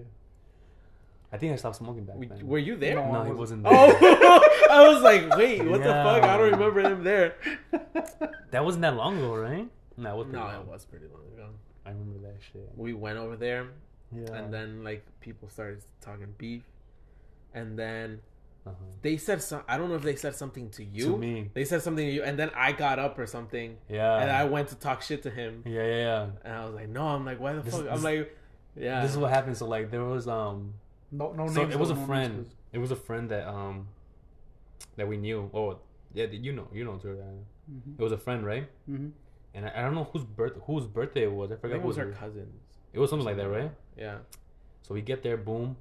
[1.32, 2.38] I think I stopped smoking back over there.
[2.38, 2.46] then.
[2.46, 2.96] Were you there?
[2.96, 3.12] No.
[3.12, 3.62] no, he wasn't.
[3.62, 4.18] wasn't there.
[4.20, 6.22] Oh, I was like, wait, what the fuck?
[6.24, 7.36] I don't remember him there.
[8.50, 9.68] That wasn't that long ago, right?
[9.96, 10.26] No, it was.
[10.26, 10.62] No, pretty long.
[10.62, 11.46] it was pretty long ago.
[11.86, 12.68] I remember that shit.
[12.76, 13.68] We went over there
[14.12, 14.34] Yeah.
[14.34, 16.64] and then like people started talking beef,
[17.54, 18.20] and then
[18.66, 18.74] uh-huh.
[19.02, 19.62] they said some.
[19.68, 21.04] I don't know if they said something to you.
[21.12, 24.18] to me, They said something to you, and then I got up or something, yeah.
[24.18, 26.26] and I went to talk shit to him, yeah, yeah, yeah.
[26.44, 28.36] and I was like, "No, I'm like, why the This- fuck?" this- I'm like,
[28.76, 29.56] "Yeah." This is what happened.
[29.56, 30.74] So like, there was um,
[31.10, 31.74] No, no so names.
[31.74, 32.34] it was a no friend.
[32.36, 33.88] names, It was a friend that um,
[34.96, 35.50] that we knew.
[35.54, 35.78] Oh,
[36.12, 37.22] yeah, you know, you know, Jordan.
[37.24, 37.98] 'cause- Mhm.
[38.00, 38.68] It was a friend, right?
[38.90, 39.12] Mhm.
[39.54, 41.50] And I, I don't know whose birth whose birthday it was.
[41.50, 41.72] I I forgot.
[41.74, 42.54] think it was who her cousins.
[42.92, 43.70] It was something like that, right?
[43.96, 44.18] Yeah.
[44.82, 45.76] So we get there, boom,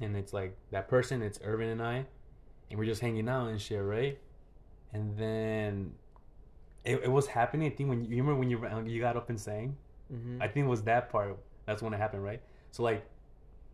[0.00, 1.22] and it's like that person.
[1.22, 2.06] It's Irvin and I,
[2.70, 4.18] and we're just hanging out and shit, right?
[4.92, 5.92] And then
[6.84, 7.70] it, it was happening.
[7.70, 9.76] I think when you, remember when you you got up and sang.
[10.12, 10.40] Mm-hmm.
[10.40, 11.36] I think it was that part.
[11.66, 12.40] That's when it happened, right?
[12.70, 13.04] So like,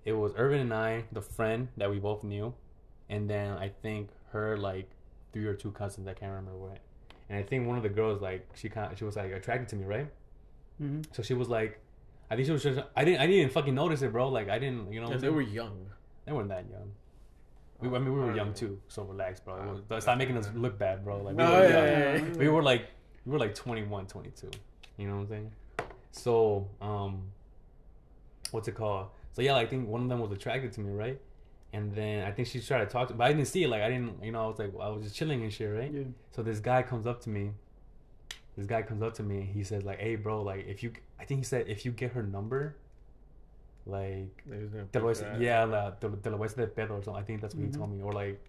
[0.05, 2.55] it was Irvin and I, the friend that we both knew,
[3.11, 4.89] and then I think her like
[5.33, 6.09] three or two cousins.
[6.09, 6.79] I can't remember what.
[7.29, 9.77] And I think one of the girls like she kind she was like attracted to
[9.77, 10.09] me, right?
[10.81, 11.05] Mhm.
[11.13, 11.81] So she was like,
[12.31, 14.29] I think she was just I didn't I didn't even fucking notice it, bro.
[14.29, 15.17] Like I didn't, you know.
[15.17, 15.87] they were young.
[16.25, 16.93] They weren't that young.
[17.81, 19.81] We, I mean, we were young too, so relax, bro.
[19.99, 21.21] Stop making us look bad, bro.
[21.23, 21.69] Like we Oh, were yeah,
[22.15, 22.25] young.
[22.27, 22.39] yeah, yeah.
[22.39, 22.87] We were like,
[23.27, 24.51] we were like 21, 22.
[24.99, 25.53] You know what I'm saying?
[26.13, 27.23] So, um,
[28.53, 29.09] what's it called?
[29.33, 31.21] So yeah, like, I think one of them was attracted to me, right?
[31.73, 33.69] And then I think she tried to talk to, but I didn't see it.
[33.69, 35.91] Like I didn't, you know, I was like, I was just chilling and shit, right?
[35.93, 36.03] Yeah.
[36.31, 37.51] So this guy comes up to me.
[38.57, 39.51] This guy comes up to me.
[39.55, 42.13] He says like, "Hey, bro, like if you, I think he said if you get
[42.13, 42.77] her number,
[43.87, 46.37] like They was gonna te lo beat voy a- yeah, la, te, lo- te lo
[46.39, 47.17] voy a hacer de pedo or something.
[47.23, 47.73] I think that's what Mhm.
[47.73, 48.03] he told me.
[48.03, 48.41] Or like,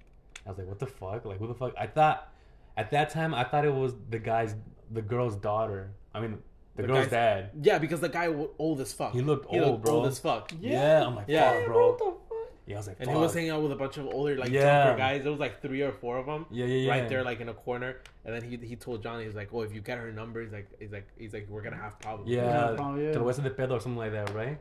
[0.45, 1.25] I was like, what the fuck?
[1.25, 1.73] Like, who the fuck?
[1.77, 2.31] I thought
[2.77, 4.55] at that time I thought it was the guy's,
[4.91, 5.91] the girl's daughter.
[6.13, 6.37] I mean,
[6.75, 7.51] the, The girl's dad.
[7.61, 9.13] Yeah, because the guy was old as fuck.
[9.13, 9.93] He looked He old, looked bro.
[9.95, 10.51] old as fuck.
[10.59, 11.51] Yeah, I'm like, Yeah.
[11.53, 11.89] fuck, bro.
[11.89, 12.19] What the fuck?
[12.65, 14.49] Yeah, I was like, And he was hanging out with a bunch of older, like
[14.49, 14.83] Yeah.
[14.85, 15.21] drunker guys.
[15.23, 16.45] There was like three or four of them.
[16.49, 16.91] Yeah, yeah, yeah.
[16.91, 19.61] Right there, like in a corner, and then he he told Johnny, he's like, "Oh,
[19.61, 22.29] if you get her number, he's like, he's like, he's like, we're gonna have problems."
[22.31, 23.11] Yeah, Yeah, probably, yeah.
[23.11, 24.57] te lo voy a hacer de pedo or something like that, right?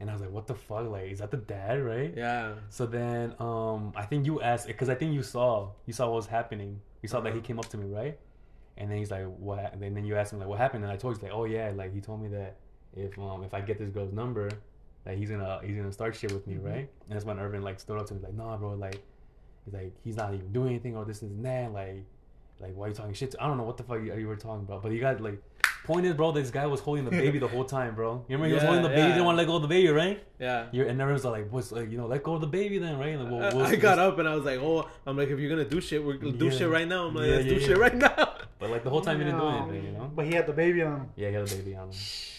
[0.00, 0.88] And I was like, what the fuck?
[0.90, 2.12] Like, is that the dad, right?
[2.16, 2.54] yeah.
[2.68, 6.16] So then, um, I think you asked because I think you saw you saw what
[6.16, 6.80] was happening.
[7.02, 7.46] You saw that he Uh-huh.
[7.46, 8.18] came up to me, right?
[8.76, 10.96] And then he's like, "What?" And then you asked him like, "What happened?" And I
[10.96, 12.56] told you like, "Oh yeah, like he told me that
[12.96, 14.48] if um if I get this girl's number,
[15.04, 16.64] that he's gonna he's gonna start shit with me, Mhm.
[16.64, 19.00] right?" And that's when Irvin like stood up to me like, "Nah, bro, like
[19.64, 22.04] he's like he's not even doing anything or this and that, like."
[22.60, 23.32] Like why are you talking shit?
[23.32, 23.42] To?
[23.42, 25.42] I don't know what the fuck you, you were talking about, but you got like,
[25.84, 28.24] point is, bro, this guy was holding the baby the whole time, bro.
[28.28, 29.08] You remember he was holding the baby, yeah.
[29.08, 30.22] didn't want to let go of the baby, right?
[30.38, 30.66] Yeah.
[30.72, 33.18] You're, and everyone's like, what's like, you know, let go of the baby then, right?
[33.18, 35.38] Like, I- well, we'll- I got up and I was like, "Oh, I'm like, if
[35.38, 36.50] you're gonna do shit, we're gonna do Yeah.
[36.58, 37.66] shit right now." I'm like, Yeah, "Let's yeah, do yeah.
[37.66, 40.10] shit right now." But like the whole time you didn't do anything, you know?
[40.14, 41.08] But he had the baby on him.
[41.16, 41.94] Yeah, he had a baby on him,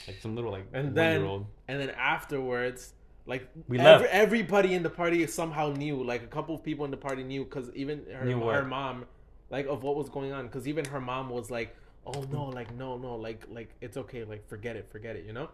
[0.08, 1.46] like some little like And one then- year old.
[1.68, 2.94] And then afterwards,
[3.28, 4.14] like We every, left.
[4.14, 6.04] everybody in the party somehow knew.
[6.04, 9.06] Like a couple of people in the party knew because even her, Knew her mom,
[9.50, 10.48] like of what was going on.
[10.48, 11.76] Because even her mom was like,
[12.06, 15.34] "Oh no, like no, no, like like it's okay, like forget it, forget it," you
[15.34, 15.50] know.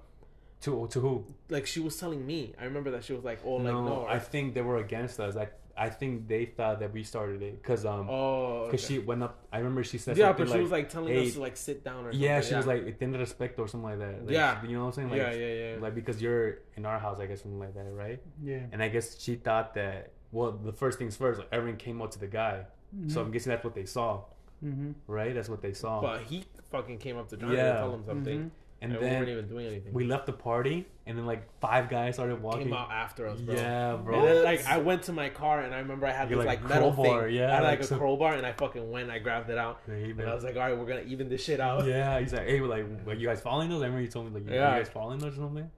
[0.61, 1.25] To to who?
[1.49, 2.53] Like she was telling me.
[2.59, 5.19] I remember that she was like, "Oh, like no, no." I think they were against
[5.19, 5.35] us.
[5.35, 8.95] I I think they thought that we started it because um oh, because okay.
[8.95, 9.45] she went up.
[9.51, 11.57] I remember she said yeah, something but she was like telling hey, us to like
[11.57, 12.49] sit down or yeah, something.
[12.49, 14.25] she was like ten respect or something like that.
[14.25, 14.63] Like, Yeah.
[14.63, 15.09] you know what I'm saying?
[15.09, 15.81] Like, yeah, yeah, yeah.
[15.81, 18.21] Like because you're in our house, I guess something like that, right?
[18.43, 18.59] Yeah.
[18.71, 20.11] And I guess she thought that.
[20.31, 22.65] Well, the first things first, like everyone came up to the guy,
[23.07, 23.31] so I'm mm-hmm.
[23.33, 24.21] guessing that's what they saw,
[24.63, 24.91] Mm-hmm.
[25.07, 25.33] right?
[25.33, 26.01] That's what they saw.
[26.01, 27.69] but he fucking came up to Johnny Yeah.
[27.71, 28.37] and told him something.
[28.39, 28.47] Mm-hmm.
[28.83, 29.93] and And we weren't even doing anything.
[29.93, 32.63] we left the party, and then like five guys started walking.
[32.65, 33.55] came out after us, bro.
[33.55, 34.15] Yeah, bro.
[34.19, 36.45] And then, like I went to my car and I remember I had You this
[36.45, 37.35] like like, metal crowbar, thing.
[37.35, 39.09] yeah, I had like, like a some- crowbar and I fucking went.
[39.09, 40.21] I grabbed it out Yeah, and.
[40.21, 41.85] I was like, all right, we're gonna even this shit out.
[41.85, 44.33] yeah, he's like, hey, like, like you guys following those?" I remember you told me
[44.39, 44.75] like, you, Yeah.
[44.77, 45.69] you guys following those or something.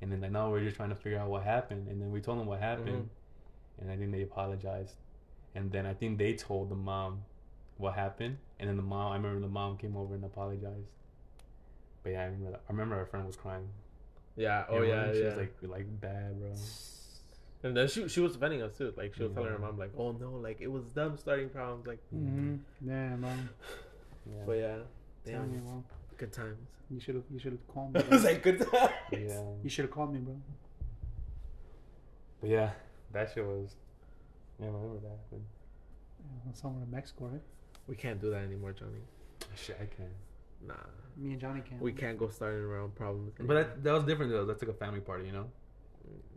[0.00, 1.88] And then like, no, we're just trying to figure out what happened.
[1.88, 3.82] And then we told them what happened, mm-hmm.
[3.82, 4.96] and I think they apologized.
[5.54, 7.22] And then I think they told the mom
[7.76, 8.38] what happened.
[8.58, 10.88] And then the mom, I remember the mom came over and apologized.
[12.02, 12.58] But yeah, I remember.
[12.68, 13.68] I remember our friend was crying.
[14.36, 14.64] Yeah.
[14.68, 15.12] Oh You yeah.
[15.12, 15.24] She yeah.
[15.26, 16.52] was like, like bad, bro.
[17.64, 18.92] and then she she was defending us too.
[18.96, 21.86] Like she was telling her mom like, oh no, like it was them starting problems.
[21.86, 22.56] Like, Mm-hmm.
[22.88, 23.48] Yeah, mom.
[24.26, 24.36] Yeah.
[24.46, 24.76] but yeah,
[25.26, 25.84] Tell me, damn, bro.
[26.16, 26.58] good times.
[26.90, 27.24] You should have.
[27.32, 28.00] You should have called me.
[28.00, 28.16] it bro.
[28.16, 28.92] was like good times.
[29.12, 29.42] yeah.
[29.62, 30.36] You should have called me, bro.
[32.40, 32.70] But yeah,
[33.12, 33.74] that shit was.
[34.62, 35.18] Yeah, I remember that.
[35.24, 35.44] happened.
[36.46, 37.42] Yeah, somewhere in Mexico, right?
[37.88, 39.02] We can't do that anymore, Johnny.
[39.56, 40.06] Shit, I can.
[40.66, 40.74] Nah,
[41.16, 41.80] Me and Johnny can't.
[41.82, 43.32] we can't go starting around problems.
[43.40, 44.44] But that, that was different though.
[44.46, 45.46] That's like a family party, you know.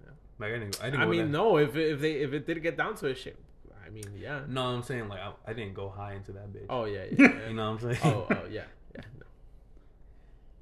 [0.03, 0.09] Yeah.
[0.39, 0.79] Like I didn't.
[0.81, 1.01] I didn't.
[1.01, 1.57] I go mean, that- no.
[1.57, 3.37] If it, if they if it did get down to it, shit.
[3.85, 4.41] I mean, yeah.
[4.47, 6.65] No, I'm saying like I, I didn't go high into that bitch.
[6.69, 7.15] Oh yeah, yeah.
[7.19, 7.47] yeah.
[7.49, 8.15] You know what I'm saying?
[8.15, 8.63] oh, oh yeah,
[8.95, 9.01] yeah.
[9.19, 9.25] No.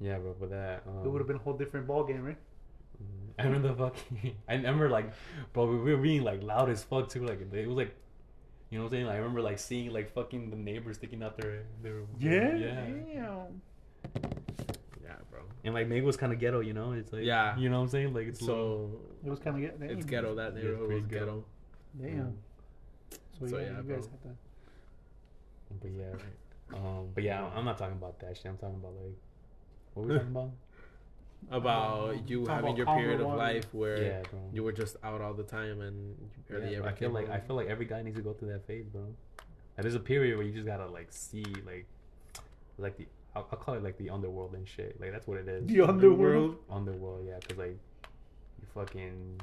[0.06, 0.36] yeah, bro.
[0.38, 0.82] But that.
[0.86, 2.36] Um, It would have been a whole different ball game, right?
[3.38, 4.36] I remember the fucking.
[4.48, 5.12] I remember like,
[5.52, 7.24] bro, we were being like loud as fuck too.
[7.26, 7.94] Like it was like,
[8.70, 9.06] you know what I'm saying?
[9.06, 12.00] Like, I remember like seeing like fucking the neighbors sticking out their their.
[12.18, 12.54] Yeah.
[12.56, 12.74] Yeah.
[12.86, 13.62] Damn.
[15.02, 15.40] Yeah, bro.
[15.64, 16.92] And like maybe it was kind of ghetto, you know?
[16.92, 17.56] It's like Yeah.
[17.58, 18.14] You know what I'm saying?
[18.14, 18.90] Like it's a little-
[19.22, 19.90] So It was kind of get.
[19.90, 20.34] it's ghetto.
[20.36, 21.44] That Yeah, neighborhood was ghetto.
[22.00, 22.16] ghetto.
[22.16, 22.36] Damn.
[23.40, 23.96] So, So, yeah, yeah, you bro.
[23.96, 24.36] guys had that.
[25.80, 28.46] But yeah, um, but yeah, I'm not talking about that shit.
[28.46, 29.16] I'm talking about like,
[29.94, 30.50] what were we talking about?
[31.50, 33.38] About Um, you having about your period of water.
[33.38, 34.22] life where yeah,
[34.52, 37.14] you were just out all the time and you barely Yeah, ever I feel came
[37.14, 39.02] like I feel like every guy needs to go through that phase, bro.
[39.76, 41.86] And there's a period where you just gotta like see like,
[42.78, 45.00] like the I'll, I'll call it like the underworld and shit.
[45.00, 45.66] Like that's what it is.
[45.66, 46.56] The underworld.
[46.70, 47.78] Underworld, yeah, because like
[48.60, 49.40] you fucking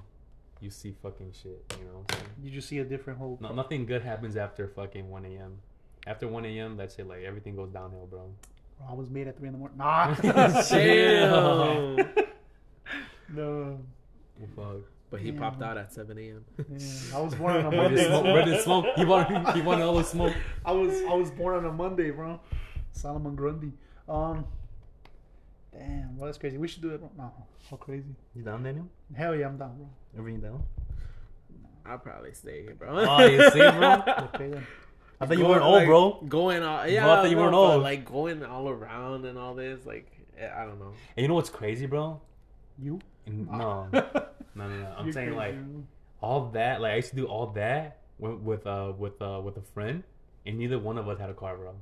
[0.62, 1.62] you see fucking shit.
[1.80, 3.38] You know what You just see a different whole.
[3.42, 5.58] No, nothing good happens after fucking 1 a.m.
[6.08, 7.08] After 1 a.m., that's it.
[7.08, 8.32] Like everything goes downhill, bro.
[8.82, 9.78] Bro, I was made at three in the morning.
[9.78, 10.14] Nah.
[10.16, 11.96] Damn.
[13.36, 13.80] no.
[14.56, 14.76] Fuck.
[15.10, 15.40] But he Yeah.
[15.40, 16.46] popped out at 7 a.m.
[16.70, 18.08] Yeah, I was born on a Where did Monday.
[18.08, 18.24] smoke?
[18.24, 18.86] Where smoke?
[18.96, 19.56] He wanted.
[19.56, 20.34] He wanted all the smoke.
[20.66, 22.40] I was I was born on a Monday, bro.
[22.94, 23.74] Solomon Grundy.
[24.08, 24.46] Um.
[25.74, 26.58] Damn, well that's crazy.
[26.58, 27.00] We should do it.
[27.00, 27.12] Bro.
[27.18, 27.32] No,
[27.70, 28.16] how crazy.
[28.36, 28.88] You down, Daniel?
[29.16, 29.90] Hell yeah, I'm down, bro.
[30.18, 30.64] Everything down?
[31.86, 32.90] I'll probably stay here, bro.
[32.92, 34.04] Oh, you see, bro?
[34.34, 34.68] Okay then.
[35.22, 36.22] I thought you weren't old, like, bro.
[36.28, 37.84] Going all, yeah, Bro, I thought you no, weren't old.
[37.84, 40.94] Like going all around and all this, like eh, I don't know.
[41.16, 42.20] And you know what's crazy, bro?
[42.80, 43.00] You?
[43.28, 44.04] No, no,
[44.56, 44.94] no, no.
[44.98, 45.56] I'm You're saying crazy, like
[46.22, 46.82] all that.
[46.82, 50.04] Like I used to do all that with, with uh with uh with a friend,
[50.46, 51.76] and neither one of us had a car, bro.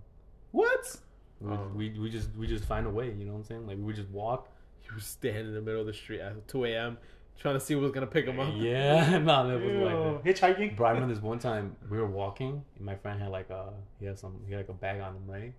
[0.52, 0.96] What?
[1.40, 1.72] We, Oh.
[1.74, 3.08] we we just we just find a way.
[3.18, 3.68] You know what I'm saying?
[3.68, 4.50] Like we just walk.
[4.84, 6.98] You were standing in the middle of the street at 2 a.m.
[7.40, 8.54] trying to see who was gonna pick him up.
[8.56, 9.94] Yeah, no, that was like.
[9.94, 10.22] Ew.
[10.24, 10.24] That.
[10.26, 10.76] Hitchhiking?
[10.76, 13.72] Bro, I remember this one time we were walking, and my friend had like a
[14.00, 15.54] he had some he had like a bag on him, right?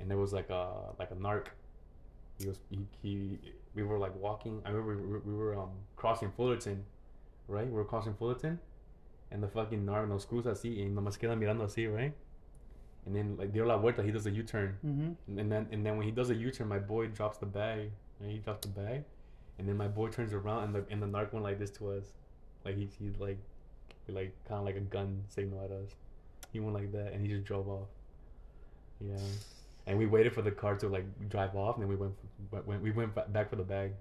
[0.00, 1.46] And there was like a like a narc.
[2.38, 3.38] He was he, he
[3.74, 4.62] we were like walking.
[4.64, 6.84] I remember we were, we were um crossing Fullerton,
[7.48, 7.66] right?
[7.66, 8.60] We were crossing Fullerton,
[9.32, 12.12] and the fucking narc nos cruza así y nomás queda mirando así, right?
[13.06, 15.38] And then like dio la vuelta, he does a U turn, Mm-hmm.
[15.40, 17.90] and then and then when he does a U turn, my boy drops the bag,
[18.20, 19.02] and he drops the bag,
[19.58, 21.90] and then my boy turns around, and the and the narc went like this to
[21.90, 22.04] us,
[22.64, 23.38] like he he like
[24.08, 25.90] like kind of like a gun signal at us.
[26.52, 27.88] He went like that, and he just drove off.
[29.00, 29.16] Yeah,
[29.86, 32.14] and we waited for the car to like drive off, and then we went
[32.66, 33.92] went we went back for the bag.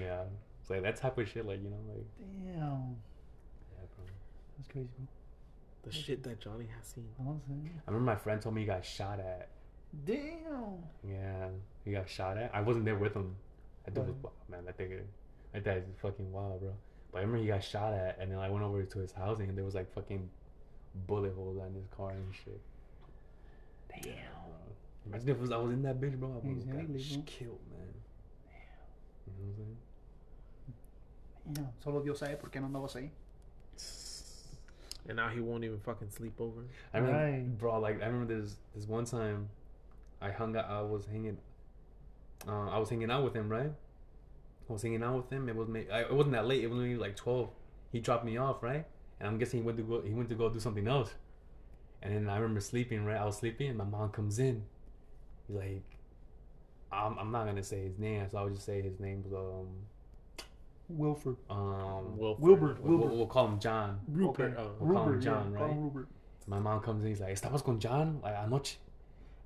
[0.00, 0.22] Yeah,
[0.60, 2.96] it's like that type of shit, like you know, like Damn.
[3.72, 4.04] yeah, bro.
[4.56, 5.06] That's crazy, bro.
[5.82, 7.08] The shit that Johnny has seen.
[7.18, 7.22] I.
[7.22, 9.48] I remember my friend told me he got shot at.
[10.04, 10.84] Damn.
[11.08, 11.48] Yeah,
[11.84, 12.50] he got shot at.
[12.54, 13.34] I wasn't there with him.
[13.86, 14.48] I think it was Right.
[14.50, 14.64] man.
[14.68, 15.06] I think it,
[15.54, 16.72] I think it's fucking wild, bro.
[17.12, 19.48] But I remember he got shot at, and then I went over to his housing,
[19.48, 20.28] and there was like fucking
[21.06, 22.60] bullet holes on his car and shit.
[24.02, 24.14] Damn.
[25.06, 26.28] Imagine if was, I was in that bitch, bro.
[26.28, 27.22] I would have got Exactly, bro.
[27.26, 27.94] killed, man.
[28.46, 29.26] Damn.
[29.26, 29.76] You know what I'm saying?
[31.54, 31.82] Damn.
[31.82, 33.10] Solo Dios sabe por qué no andabas ahí.
[35.08, 36.60] And now he won't even fucking sleep over.
[36.92, 37.58] I remember, Right.
[37.58, 37.80] bro.
[37.80, 39.48] Like I remember this this one time,
[40.20, 40.66] I hung out.
[40.66, 41.38] I was hanging.
[42.48, 43.72] Uh, I was hanging out with him, right?
[44.68, 45.48] I was hanging out with him.
[45.48, 45.86] It was me.
[45.92, 46.62] I, it wasn't that late.
[46.64, 47.50] It was maybe like twelve.
[47.92, 48.86] He dropped me off, right?
[49.18, 50.00] And I'm guessing he went to go.
[50.02, 51.14] He went to go do something else.
[52.02, 53.18] And then I remember sleeping, right?
[53.18, 54.62] I was sleeping, and my mom comes in.
[55.46, 55.82] He's like,
[56.90, 59.66] I'm, I'm not gonna say his name, so I'll just say his name was um
[60.88, 61.36] Wilford.
[61.50, 62.42] um Wilford.
[62.42, 62.76] Wilbur.
[62.80, 63.14] we'll, Wilbur.
[63.14, 64.00] we'll call him John.
[64.08, 64.54] Rupert.
[64.58, 64.70] oh.
[64.80, 65.76] We'll call him John, yeah, call right?
[65.76, 66.08] him Rupert.
[66.46, 68.20] My mom comes in, he's like, ¿Estabas con John?
[68.22, 68.76] Like, anoche.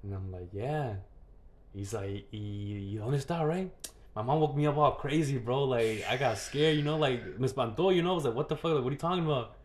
[0.02, 0.94] And I'm like, yeah.
[1.74, 3.70] He's like, you understand, right?
[4.14, 5.64] My mom woke me up all crazy, bro.
[5.64, 8.12] Like I got scared, you know, like Miss Panto, you know.
[8.12, 8.72] I was like, what the fuck?
[8.74, 9.56] Like, what are you talking about?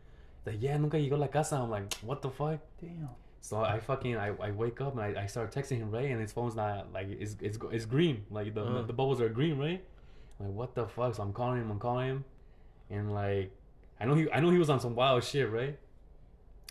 [0.43, 1.55] He's like, yeah, nunca llegó a la casa.
[1.57, 2.59] I'm like, what the fuck?
[2.81, 3.09] Damn.
[3.41, 6.19] So I fucking I, I wake up and I, I start texting him right, and
[6.19, 8.81] his phone's not like it's it's it's green, like the Uh.
[8.81, 9.83] the bubbles are green, right?
[10.39, 11.15] I'm like what the fuck?
[11.15, 12.25] So I'm calling him, I'm calling him,
[12.89, 13.51] and like
[13.99, 15.77] I know he I know he was on some wild shit, right?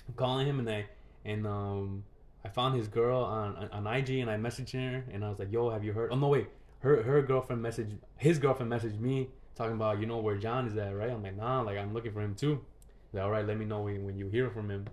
[0.08, 0.86] I'm calling him and I
[1.24, 2.04] and um
[2.44, 5.52] I found his girl on on IG and I messaged her and I was like,
[5.52, 6.10] yo, have you heard?
[6.12, 6.48] Oh no, wait,
[6.80, 10.76] her her girlfriend messaged his girlfriend messaged me talking about you know where John is
[10.76, 11.10] at, right?
[11.10, 12.64] I'm like, nah, like I'm looking for him too.
[13.12, 14.86] Like, all right, let me know when, when you hear from him.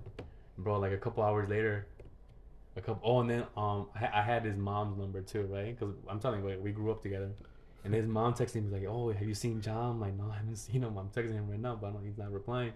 [0.58, 1.86] Bro like a couple hours later
[2.78, 5.78] a couple oh and then um i, I had his mom's number too right?
[5.78, 7.32] Because i'm telling you like, we grew up together.
[7.84, 9.92] And his mom texted me like oh have you seen john?
[9.92, 10.98] I'm like no i haven't seen him.
[10.98, 12.74] I'm texting him right now but he's not replying.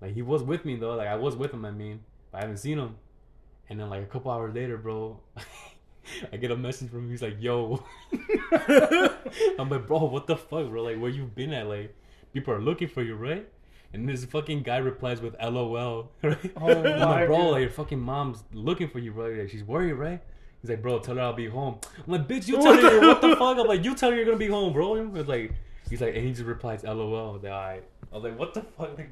[0.00, 0.94] Like he was with me though.
[0.94, 2.00] Like i was with him i mean
[2.30, 2.96] but i haven't seen him
[3.68, 5.18] and then like a couple hours later bro
[6.32, 7.10] I get a message from him.
[7.10, 7.82] He's like, "Yo,"
[9.58, 10.82] I'm like, "Bro, what the fuck, bro?
[10.82, 11.66] Like, where you been at?
[11.66, 11.94] Like,
[12.32, 13.48] people are looking for you, right?"
[13.92, 16.52] And this fucking guy replies with LOL, right?
[16.56, 19.30] Oh I'm my like, bro, like your fucking mom's looking for you, bro.
[19.30, 20.22] Like, she's worried, right?
[20.60, 21.78] He's like, bro, tell her I'll be home.
[22.06, 23.58] I'm like, bitch, you tell her what the fuck?
[23.58, 24.96] I'm like, you tell her you're gonna be home, bro.
[25.14, 25.52] It's like,
[25.88, 27.38] he's like, and he just replies, LOL.
[27.38, 27.84] That I'm like, alright.
[28.12, 28.98] I was like, what the fuck?
[28.98, 29.10] Like,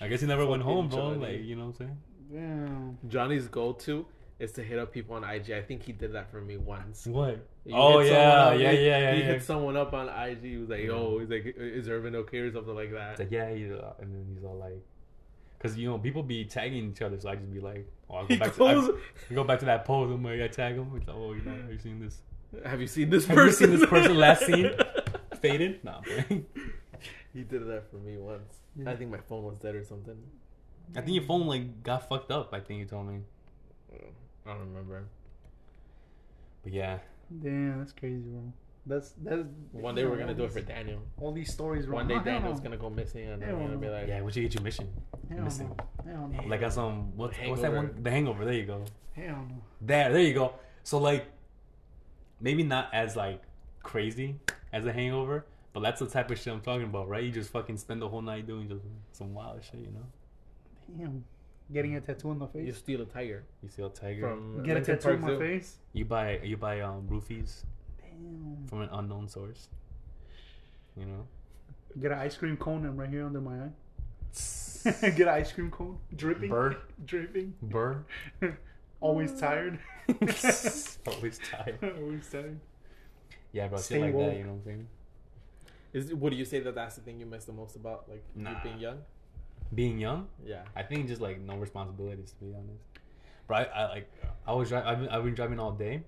[0.00, 1.10] I guess he never went home, bro.
[1.10, 1.98] Like, you know what I'm saying?
[2.32, 2.98] Damn.
[3.08, 4.06] Johnny's go-to
[4.38, 5.50] is to hit up people on IG.
[5.52, 7.06] I think he did that for me once.
[7.06, 7.46] What?
[7.64, 9.26] He oh yeah, up- yeah, he- yeah, yeah, He yeah.
[9.26, 10.42] hit someone up on IG.
[10.42, 13.10] He was like, "Yo," he's like, "Is Irvin okay?" or something like that.
[13.12, 14.82] It's like, yeah, he's, uh, and then he's all like,
[15.58, 18.22] because you know people be tagging each other, so I just be like, oh, I'll
[18.26, 18.90] go He back to I, goes,
[19.30, 20.10] I go back to that pose.
[20.10, 20.90] I'm like, I tag him.
[20.96, 22.18] It's like, oh, you know, have you seen this
[22.64, 23.70] Have you seen this Have you person?
[23.70, 24.70] seen this person last seen?
[25.40, 25.84] faded?
[25.84, 26.00] Nah,
[27.32, 28.54] he did that for me once.
[28.76, 28.90] Yeah.
[28.90, 30.16] I think my phone was dead or something.
[30.96, 32.52] I think your phone like got fucked up.
[32.52, 33.20] I think you told me,
[34.46, 35.04] I don't remember.
[36.62, 36.98] but yeah,
[37.42, 38.52] Damn, that's crazy, bro.
[38.84, 39.42] That's that's.
[39.70, 41.00] One day we're gonna do it for Daniel.
[41.20, 41.86] all these stories.
[41.86, 41.94] Bro.
[41.94, 44.20] One day Daniel's gonna go missing, and Hell I'm gonna be like, yeah.
[44.20, 44.88] What'd you get your mission?
[45.30, 45.74] Hell missing.
[46.04, 46.12] no.
[46.12, 46.48] Hell no.
[46.48, 47.94] Like on some um, what's, what's that one?
[48.02, 48.44] The Hangover.
[48.44, 48.84] There you go.
[49.14, 49.62] Hell no.
[49.80, 50.54] There, there you go.
[50.82, 51.26] So like,
[52.40, 53.40] maybe not as like
[53.82, 54.36] crazy
[54.72, 57.22] as a Hangover, but that's the type of shit I'm talking about, right?
[57.22, 60.06] You just fucking spend the whole night doing just some wild shit, you know?
[60.98, 61.24] Damn.
[61.72, 62.66] Getting a tattoo on the face.
[62.66, 64.28] you steal a tiger You steal a tiger.
[64.28, 65.38] from Get a Lincoln tattoo Park on my Zoo.
[65.38, 65.76] face.
[65.92, 67.64] You buy you buy um roofies
[67.98, 68.66] Damn.
[68.68, 69.68] from an unknown source.
[70.96, 71.26] You know?
[72.00, 73.70] Get an ice cream cone and right here under my eye.
[75.00, 75.98] Get an ice cream cone.
[76.14, 76.50] Dripping.
[76.50, 76.76] Burr.
[77.06, 77.54] Dripping.
[77.62, 78.04] Burr.
[79.00, 79.78] Always tired.
[80.08, 81.78] Always tired.
[81.98, 82.60] Always tired.
[83.52, 84.30] Yeah, bro, shit Stay like woke.
[84.30, 84.88] that, you know what I'm saying?
[85.92, 88.22] Is what do you say that that's the thing you miss the most about like
[88.36, 88.62] you Nah.
[88.62, 88.98] being young?
[89.74, 90.62] Being young, Yeah.
[90.76, 92.82] I think just like no responsibilities to be honest.
[93.48, 94.12] But I, I like
[94.46, 94.88] I was driving.
[94.88, 96.02] I've been, I've been driving all day,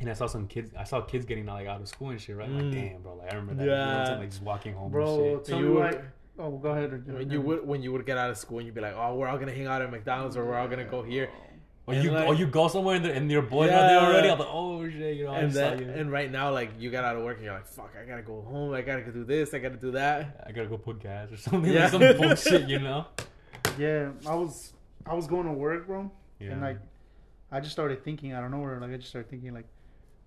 [0.00, 0.70] and I saw some kids.
[0.78, 2.36] I saw kids getting like out of school and shit.
[2.36, 2.62] Right, Mm.
[2.62, 3.14] like damn, bro.
[3.16, 3.64] Like I remember that.
[3.64, 4.18] You know I'm Yeah.
[4.18, 5.44] Like just walking home, Bro, And shit.
[5.44, 6.04] tell You me would- like.
[6.38, 7.06] Oh, go ahead.
[7.10, 9.14] When you would when you would get out of school and you'd be like, oh,
[9.16, 11.30] we're all gonna hang out at McDonald's or we're all gonna go here.
[11.86, 14.00] Or and you like- or you go somewhere and, the, and your boys are there
[14.00, 14.06] Yeah.
[14.08, 14.28] already.
[14.30, 15.30] I'm like, oh shit, you know.
[15.32, 15.88] I And just saw you.
[15.88, 18.22] and right now, like you got out of work and you're like, fuck, I gotta
[18.22, 18.72] go home.
[18.74, 19.54] I gotta go do this.
[19.54, 20.44] I gotta do that.
[20.46, 21.72] I gotta go put gas or something.
[21.72, 21.82] Yeah.
[21.82, 23.06] Like some bullshit, you know.
[23.78, 24.72] Yeah, I was
[25.04, 26.10] I was going to work, bro,
[26.40, 26.52] Yeah.
[26.52, 26.78] and like
[27.52, 28.80] I just started thinking out of nowhere.
[28.80, 29.66] Like I just started thinking, like,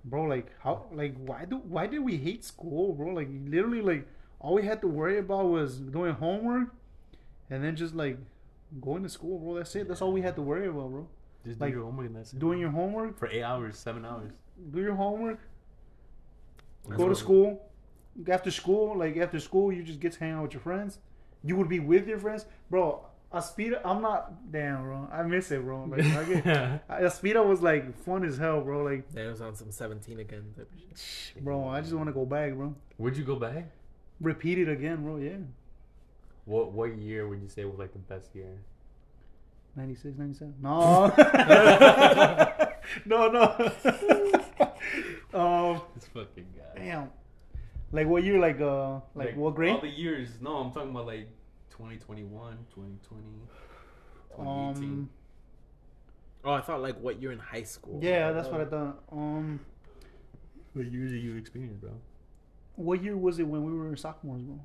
[0.05, 3.07] bro, like how, like why do why did we hate school, bro?
[3.11, 4.07] Like literally, like
[4.39, 6.75] all we had to worry about was doing homework,
[7.49, 8.17] and then just like
[8.79, 9.55] going to school, bro.
[9.55, 9.87] That's it.
[9.87, 11.07] That's all we had to worry about, bro.
[11.45, 12.39] Just like, do your homework and that's it.
[12.39, 14.31] Doing your homework, for eight hours, seven hours.
[14.71, 15.39] do your homework,
[16.85, 17.65] That's go to what- school.
[18.27, 20.99] After school, like after school, you just get to hang out with your friends.
[21.43, 23.05] You would be with your friends, bro.
[23.31, 25.07] Aspira, I'm not damn, bro.
[25.11, 25.85] I miss it, bro.
[25.85, 26.43] Like, I get,
[26.89, 28.83] Aspira was like fun as hell, bro.
[28.83, 31.41] Like, Then it was on some 17 again type of shit.
[31.45, 32.75] bro, I just want to go back, bro.
[32.97, 33.69] Would you go back?
[34.19, 35.15] Repeat it again, bro.
[35.17, 35.37] Yeah,
[36.45, 38.57] What what year would you say was like the best year?
[39.79, 40.55] 96, 97.
[40.61, 41.07] No,
[43.05, 43.41] no, no.
[45.39, 46.75] um, This fucking guy.
[46.75, 47.09] damn.
[47.91, 48.39] Like what year?
[48.39, 49.73] Like uh, like, what grade?
[49.75, 50.29] All the years.
[50.41, 51.27] No, I'm talking about like
[51.71, 53.23] 2021, 2020,
[54.35, 54.83] 2018.
[54.83, 55.09] Um,
[56.41, 57.99] Oh, I thought like what you're in high school.
[58.01, 59.03] yeah, that's what I thought.
[59.11, 59.59] Um,
[60.73, 61.91] what years did you experience, bro?
[62.75, 64.57] what year was it when we were in sophomores, bro?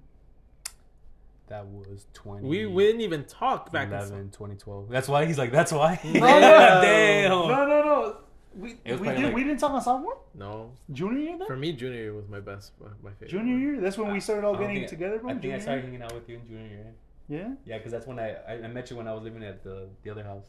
[1.49, 2.47] That was 20.
[2.47, 3.91] We we didn't even talk back.
[3.91, 4.89] in 2012.
[4.89, 6.01] That's why he's like, that's why.
[6.05, 7.31] No, Damn.
[7.31, 8.17] No, no, no.
[8.57, 11.47] We we did like- we didn't talk on sophomore No, junior year then.
[11.47, 12.73] for me, junior year was my best,
[13.03, 13.31] my favorite.
[13.31, 13.81] Junior year.
[13.81, 14.21] That's when we ah.
[14.21, 15.31] started all getting together, bro.
[15.31, 15.91] I think junior I started year?
[15.91, 16.95] hanging out with you in junior year.
[17.29, 17.49] Yeah.
[17.67, 19.89] Yeah, because that's when I, I I met you when I was living at the
[20.03, 20.47] the other house.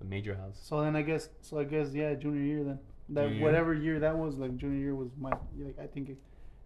[0.00, 0.58] the major house.
[0.62, 2.78] So then I guess, so I guess, yeah, junior year then.
[3.08, 3.44] That Junior year?
[3.46, 5.30] whatever year that was, like junior year was my,
[5.66, 6.18] like I think it,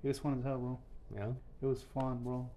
[0.02, 0.78] it was fun as hell, bro.
[1.14, 1.28] Yeah.
[1.62, 2.50] It was fun, bro.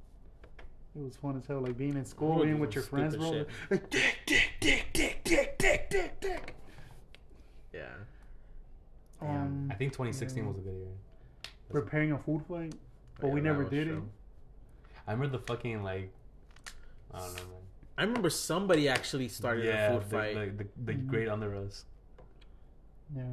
[0.96, 3.40] It was fun as hell, like being in school, being with your friends, stupid bro.
[3.40, 3.50] shit.
[3.70, 6.56] Like, dick, dick, dick, dick, dick, dick, dick, dick, dick.
[7.74, 7.82] Yeah.
[9.22, 9.28] Yeah.
[9.28, 10.48] Um, I think 2016 yeah.
[10.50, 10.88] was a good year.
[11.70, 12.74] preparing a food fight,
[13.20, 14.08] but Yeah, we never did true.
[15.08, 16.12] I remember the fucking like,
[17.14, 17.62] I don't know, man.
[17.98, 20.58] I remember somebody actually started yeah, a food the, fight.
[20.58, 21.86] the, the, the great under us,
[23.16, 23.18] it.
[23.20, 23.24] Yeah.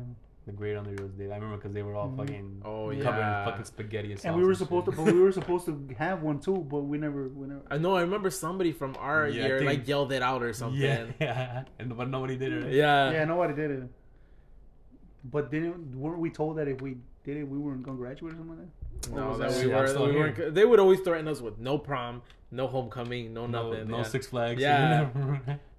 [0.46, 1.30] The great under us did.
[1.30, 2.16] I remember because they were all Mhm.
[2.16, 3.02] fucking oh Yeah.
[3.04, 4.26] covered in fucking spaghetti and sauce.
[4.26, 4.58] And we were shit.
[4.66, 7.62] supposed to, but we were supposed to have one too, but we never, we never.
[7.70, 7.94] I know.
[7.94, 10.80] I remember somebody from our Yeah, year think- like yelled it out or something.
[10.80, 12.64] Yeah, yeah, and but nobody did it.
[12.64, 12.72] Right?
[12.72, 13.12] Yeah.
[13.12, 13.82] yeah, nobody did it.
[15.24, 18.36] But didn't weren't we told that if we did it, we weren't gonna graduate or
[18.36, 19.12] something like that?
[19.14, 20.54] No, that that- we were, we weren't.
[20.54, 23.88] They would always threaten us with no prom, no homecoming, no No, nothing.
[23.88, 24.02] no yeah.
[24.02, 24.60] Six Flags.
[24.60, 25.08] Yeah.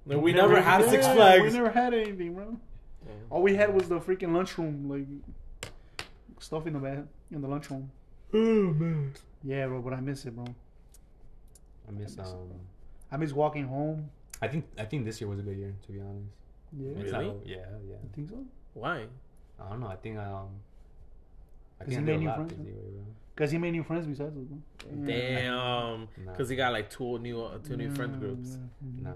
[0.06, 0.16] Yeah.
[0.16, 2.58] No, we never had yeah, Six We never had anything, bro.
[3.30, 5.72] All we had was the freaking lunchroom, like
[6.40, 7.00] stuff in the back
[7.32, 7.90] in the lunchroom.
[8.34, 9.14] Oh man.
[9.44, 10.46] Yeah, bro, but I miss it, bro.
[11.88, 12.26] I miss um.
[13.12, 14.10] I miss walking home.
[14.42, 16.28] I think I think this year was a good year to be honest.
[16.78, 17.28] Yeah, Really?
[17.28, 17.56] not- yeah,
[17.88, 17.96] yeah.
[18.04, 18.38] I think so.
[18.74, 19.06] Why?
[19.60, 19.88] I don't know.
[19.88, 20.50] I think um.
[21.80, 22.64] I 'Cause think he I did made a new friends, this huh?
[22.66, 23.04] year, bro.
[23.36, 25.06] Cause he made new friends besides us, bro.
[25.06, 26.00] Damn.
[26.26, 26.32] Nah.
[26.32, 28.58] Because he got like two new, uh, two new friend Yeah, groups.
[28.82, 29.04] yeah.
[29.10, 29.14] Nah.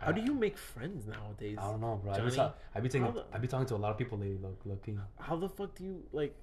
[0.00, 1.58] How do uh, you make friends nowadays?
[1.60, 2.12] I don't know, bro.
[2.12, 2.36] I be, Johnny?
[2.36, 4.38] ta- I be taking, the- I be talking to a lot of people lately.
[4.42, 5.00] Look, looking.
[5.18, 6.34] How the fuck do you like?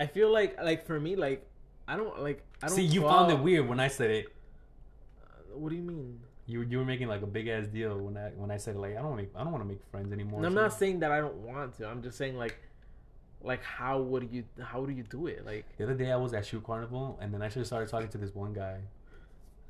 [0.00, 1.44] I feel like like for me like
[1.86, 4.26] I don't like I don't See, you found out- it weird when I said it.
[5.22, 6.20] Uh, what do you mean?
[6.46, 8.96] You you were making like a big ass deal when I when I said like
[8.96, 10.44] I don't make I don't want to make friends anymore.
[10.44, 11.88] I'm So- not saying that I don't want to.
[11.88, 12.56] I'm just saying like
[13.42, 15.44] like how would you how do you do it?
[15.44, 18.08] Like The other day I was at Shoe Carnival and then I just started talking
[18.08, 18.78] to this one guy,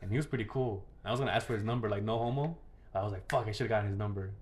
[0.02, 0.84] and he was pretty cool.
[1.04, 2.56] I was gonna ask for his number, like no homo.
[2.94, 4.32] I was like, fuck, I should have gotten his number,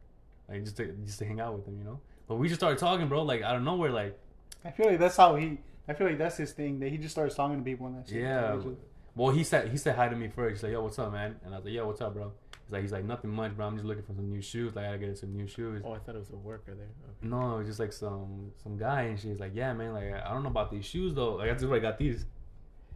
[0.48, 2.00] like just to just to hang out with him, you know.
[2.28, 3.22] But we just started talking, bro.
[3.22, 4.18] Like out of nowhere, like
[4.64, 5.58] I feel like that's how he.
[5.88, 6.80] I feel like that's his thing.
[6.80, 8.22] That he just starts talking to people and that shit.
[8.22, 8.56] yeah.
[8.56, 8.68] Just-
[9.14, 10.56] Well, he said he said hi to me first.
[10.56, 11.36] He's like, yo, what's up, man?
[11.44, 12.32] And I was like, yo, what's up, bro?
[12.64, 13.66] He's like, he's like, nothing much, bro.
[13.66, 14.74] I'm just looking for some new shoes.
[14.74, 15.82] Like, I gotta get some new shoes.
[15.84, 16.86] oh I thought it was a worker there.
[17.08, 17.28] Okay.
[17.28, 20.32] No, it was just like some some guy, and she's like, "Yeah, man, like I
[20.32, 21.34] don't know about these shoes though.
[21.36, 22.26] Like that's where I got these."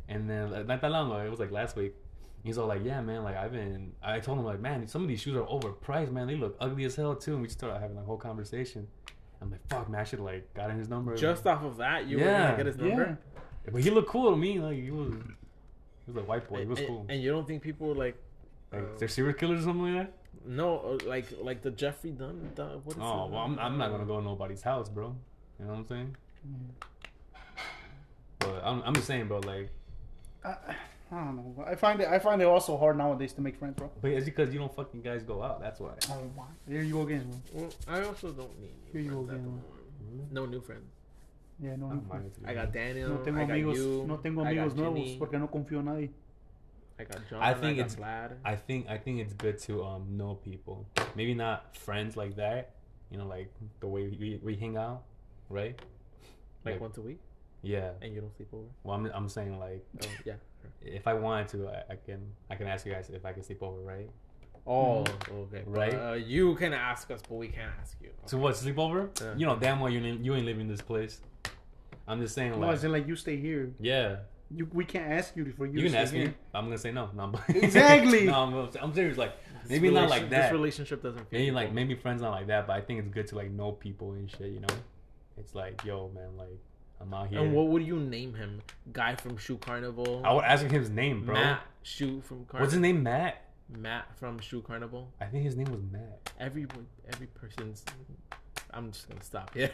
[0.08, 1.94] And then like, not that long ago, it was like last week.
[2.42, 5.08] He's all like, "Yeah, man, like I've been." I told him like, "Man, some of
[5.08, 6.26] these shoes are overpriced, man.
[6.26, 8.86] They look ugly as hell too." And we just started having a whole conversation.
[9.42, 12.06] I'm like, "Fuck, man, I should like got in his number." Just off of that,
[12.06, 12.44] you were Yeah.
[12.44, 13.18] gonna get his number.
[13.66, 13.70] yeah.
[13.72, 14.58] but he looked cool to me.
[14.58, 15.12] Like he was,
[16.06, 16.60] he was a white boy.
[16.60, 17.06] He was and- cool.
[17.10, 18.16] and you don't think people like
[18.72, 20.12] Like, uh, they're serial killers or something like that.
[20.46, 22.52] no uh, like like the Jeffrey Dunn?
[22.54, 23.30] Dunn what is Oh, it?
[23.32, 25.14] well, I'm, I'm not gonna go to nobody's house, bro.
[25.58, 26.16] You know what I'm saying?
[28.38, 29.40] But I'm, I'm just saying, bro.
[29.40, 29.68] Like,
[30.44, 30.54] I,
[31.12, 31.64] I don't know.
[31.66, 32.08] I find it.
[32.08, 33.90] I find it also hard nowadays to make friends, bro.
[34.00, 35.60] but it's because you don't fucking guys go out.
[35.60, 35.90] That's why.
[36.08, 36.44] Oh my.
[36.68, 37.62] There you go again, bro.
[37.62, 39.62] Well, I also don't need Here you go friends at the again.
[40.16, 40.32] moment.
[40.32, 40.88] No new friends.
[41.58, 41.86] Yeah, no.
[41.86, 42.72] I no don't mind it, to be I got.
[42.72, 43.08] Daniel.
[43.10, 43.76] No tengo I got amigos.
[43.78, 44.04] you.
[44.06, 46.10] no tengo I got amigos nuevos Ginny, porque no confío en nadie.
[46.98, 47.42] I got John.
[47.42, 48.36] I think got it's- Vlad.
[48.44, 50.86] I think I think it's good to um know people.
[51.16, 52.70] Maybe not friends like that.
[53.10, 53.50] You know, like
[53.80, 55.02] the way we, we hang out,
[55.48, 55.76] right?
[56.64, 57.18] like like- once a week,
[57.62, 57.90] Yeah.
[58.00, 58.64] and you don't sleep over.
[58.84, 60.34] Well, I'm I'm saying like Oh yeah.
[61.00, 62.20] If I wanted to, I, I can
[62.50, 64.08] I can ask you guys if I can sleep over, right?
[64.66, 65.04] Oh,
[65.44, 65.62] okay.
[65.66, 65.94] Right?
[65.94, 68.10] Uh, you can ask us, but we can't ask you.
[68.26, 68.56] So what?
[68.56, 69.08] Sleep over?
[69.20, 69.34] Yeah.
[69.36, 71.20] You know damn well you ain't, you ain't living this place.
[72.06, 73.72] I'm just saying No, like as in like you stay here.
[73.80, 74.16] yeah.
[74.52, 75.78] You we can't ask you for you.
[75.80, 76.26] You can ask here.
[76.26, 76.34] me.
[76.52, 77.08] I'm gonna say no.
[77.14, 77.36] No, I'm-
[77.66, 78.26] Exactly.
[78.32, 79.16] no, I'm, I'm serious.
[79.16, 80.42] Like This maybe not like that.
[80.42, 81.30] This relationship doesn't.
[81.30, 81.74] feel maybe like equal.
[81.76, 84.28] maybe friends not like that, but I think it's good to like know people and
[84.28, 84.50] shit.
[84.56, 84.74] You know,
[85.38, 86.58] it's like yo man, like
[87.00, 87.40] I'm out here.
[87.40, 88.60] And what would you name him?
[88.92, 90.22] Guy from Shoe Carnival.
[90.24, 91.34] I would ask him his name, bro.
[91.34, 92.60] Matt Shoe from Carnival.
[92.60, 93.02] What's his name?
[93.02, 93.44] Matt.
[93.68, 95.12] Matt from Shoe Carnival.
[95.20, 96.30] I think his name was Matt.
[96.38, 96.66] Every
[97.12, 97.84] every person's.
[98.72, 99.70] I'm just gonna stop here.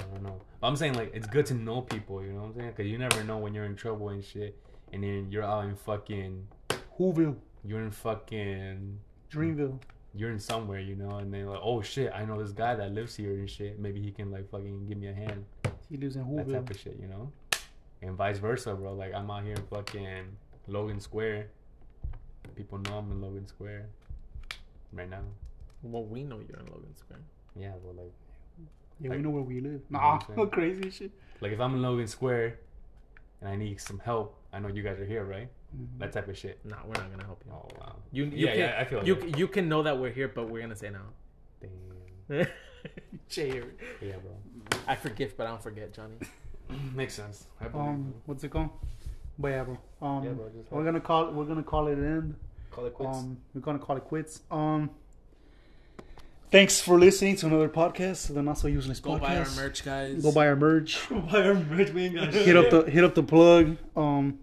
[0.00, 0.40] I don't know.
[0.60, 2.22] But I'm saying like it's good to know people.
[2.22, 2.72] You know what I'm saying?
[2.76, 4.58] Because you never know when you're in trouble and shit,
[4.92, 6.46] and then you're out in fucking,
[6.98, 8.98] Whoville, you're in fucking,
[9.30, 9.78] Dreamville.
[10.14, 12.92] you're in somewhere, you know, and then like, oh shit, I know this guy that
[12.92, 13.78] lives here and shit.
[13.78, 15.44] Maybe he can like fucking give me a hand.
[15.90, 17.32] He lives in that type of shit, you know?
[18.02, 18.92] And vice versa, bro.
[18.94, 20.24] Like I'm out here in fucking
[20.66, 21.48] Logan Square.
[22.54, 23.86] People know I'm in Logan Square
[24.92, 25.22] right now.
[25.82, 27.20] Well, we know you're in Logan Square.
[27.56, 28.12] Yeah, but like,
[29.00, 29.80] Yeah, Like- we know where we live.
[29.88, 31.10] You know Nah, what crazy shit.
[31.40, 32.58] like if I'm in Logan Square
[33.40, 35.48] and I need some help, I know you guys are here, right?
[35.76, 35.98] Mhm.
[35.98, 36.64] That type of shit.
[36.64, 37.52] Nah, we're not gonna help you.
[37.52, 37.96] Oh wow.
[38.10, 39.38] You, you yeah, can, yeah, I feel you that.
[39.38, 41.00] you can know that we're here, but we're gonna say no.
[41.60, 42.46] Damn.
[43.28, 43.64] Jerry.
[44.00, 44.32] Yeah, bro.
[44.86, 46.14] I forgive, but I don't forget, Johnny.
[46.94, 47.46] Makes sense.
[47.60, 48.70] I believe Um, what's it called?
[49.38, 49.78] But yeah, bro.
[50.02, 52.34] Um, Yeah, bro, just we're gonna call we're gonna call it an end.
[52.70, 54.42] Call it Um, we're gonna call it quits.
[54.50, 54.90] Um,
[56.50, 59.20] Thanks for listening to another podcast, the Not So Useless Go podcast.
[59.20, 60.22] buy our merch, guys.
[60.22, 61.06] Go buy our merch.
[61.10, 63.76] Buy our merch, we ain't got hit up the hit up the plug.
[63.94, 64.38] Um,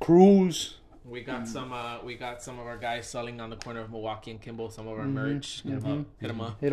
[0.00, 0.76] cruise.
[1.04, 1.72] We got some.
[1.72, 4.70] Uh, we got some of our guys selling on the corner of Milwaukee and Kimball.
[4.70, 5.62] Some of our Mhm, merch.
[5.62, 6.00] Hit 'em mhm.
[6.02, 6.06] up.
[6.20, 6.60] Hit 'em up.
[6.60, 6.68] Hit 'em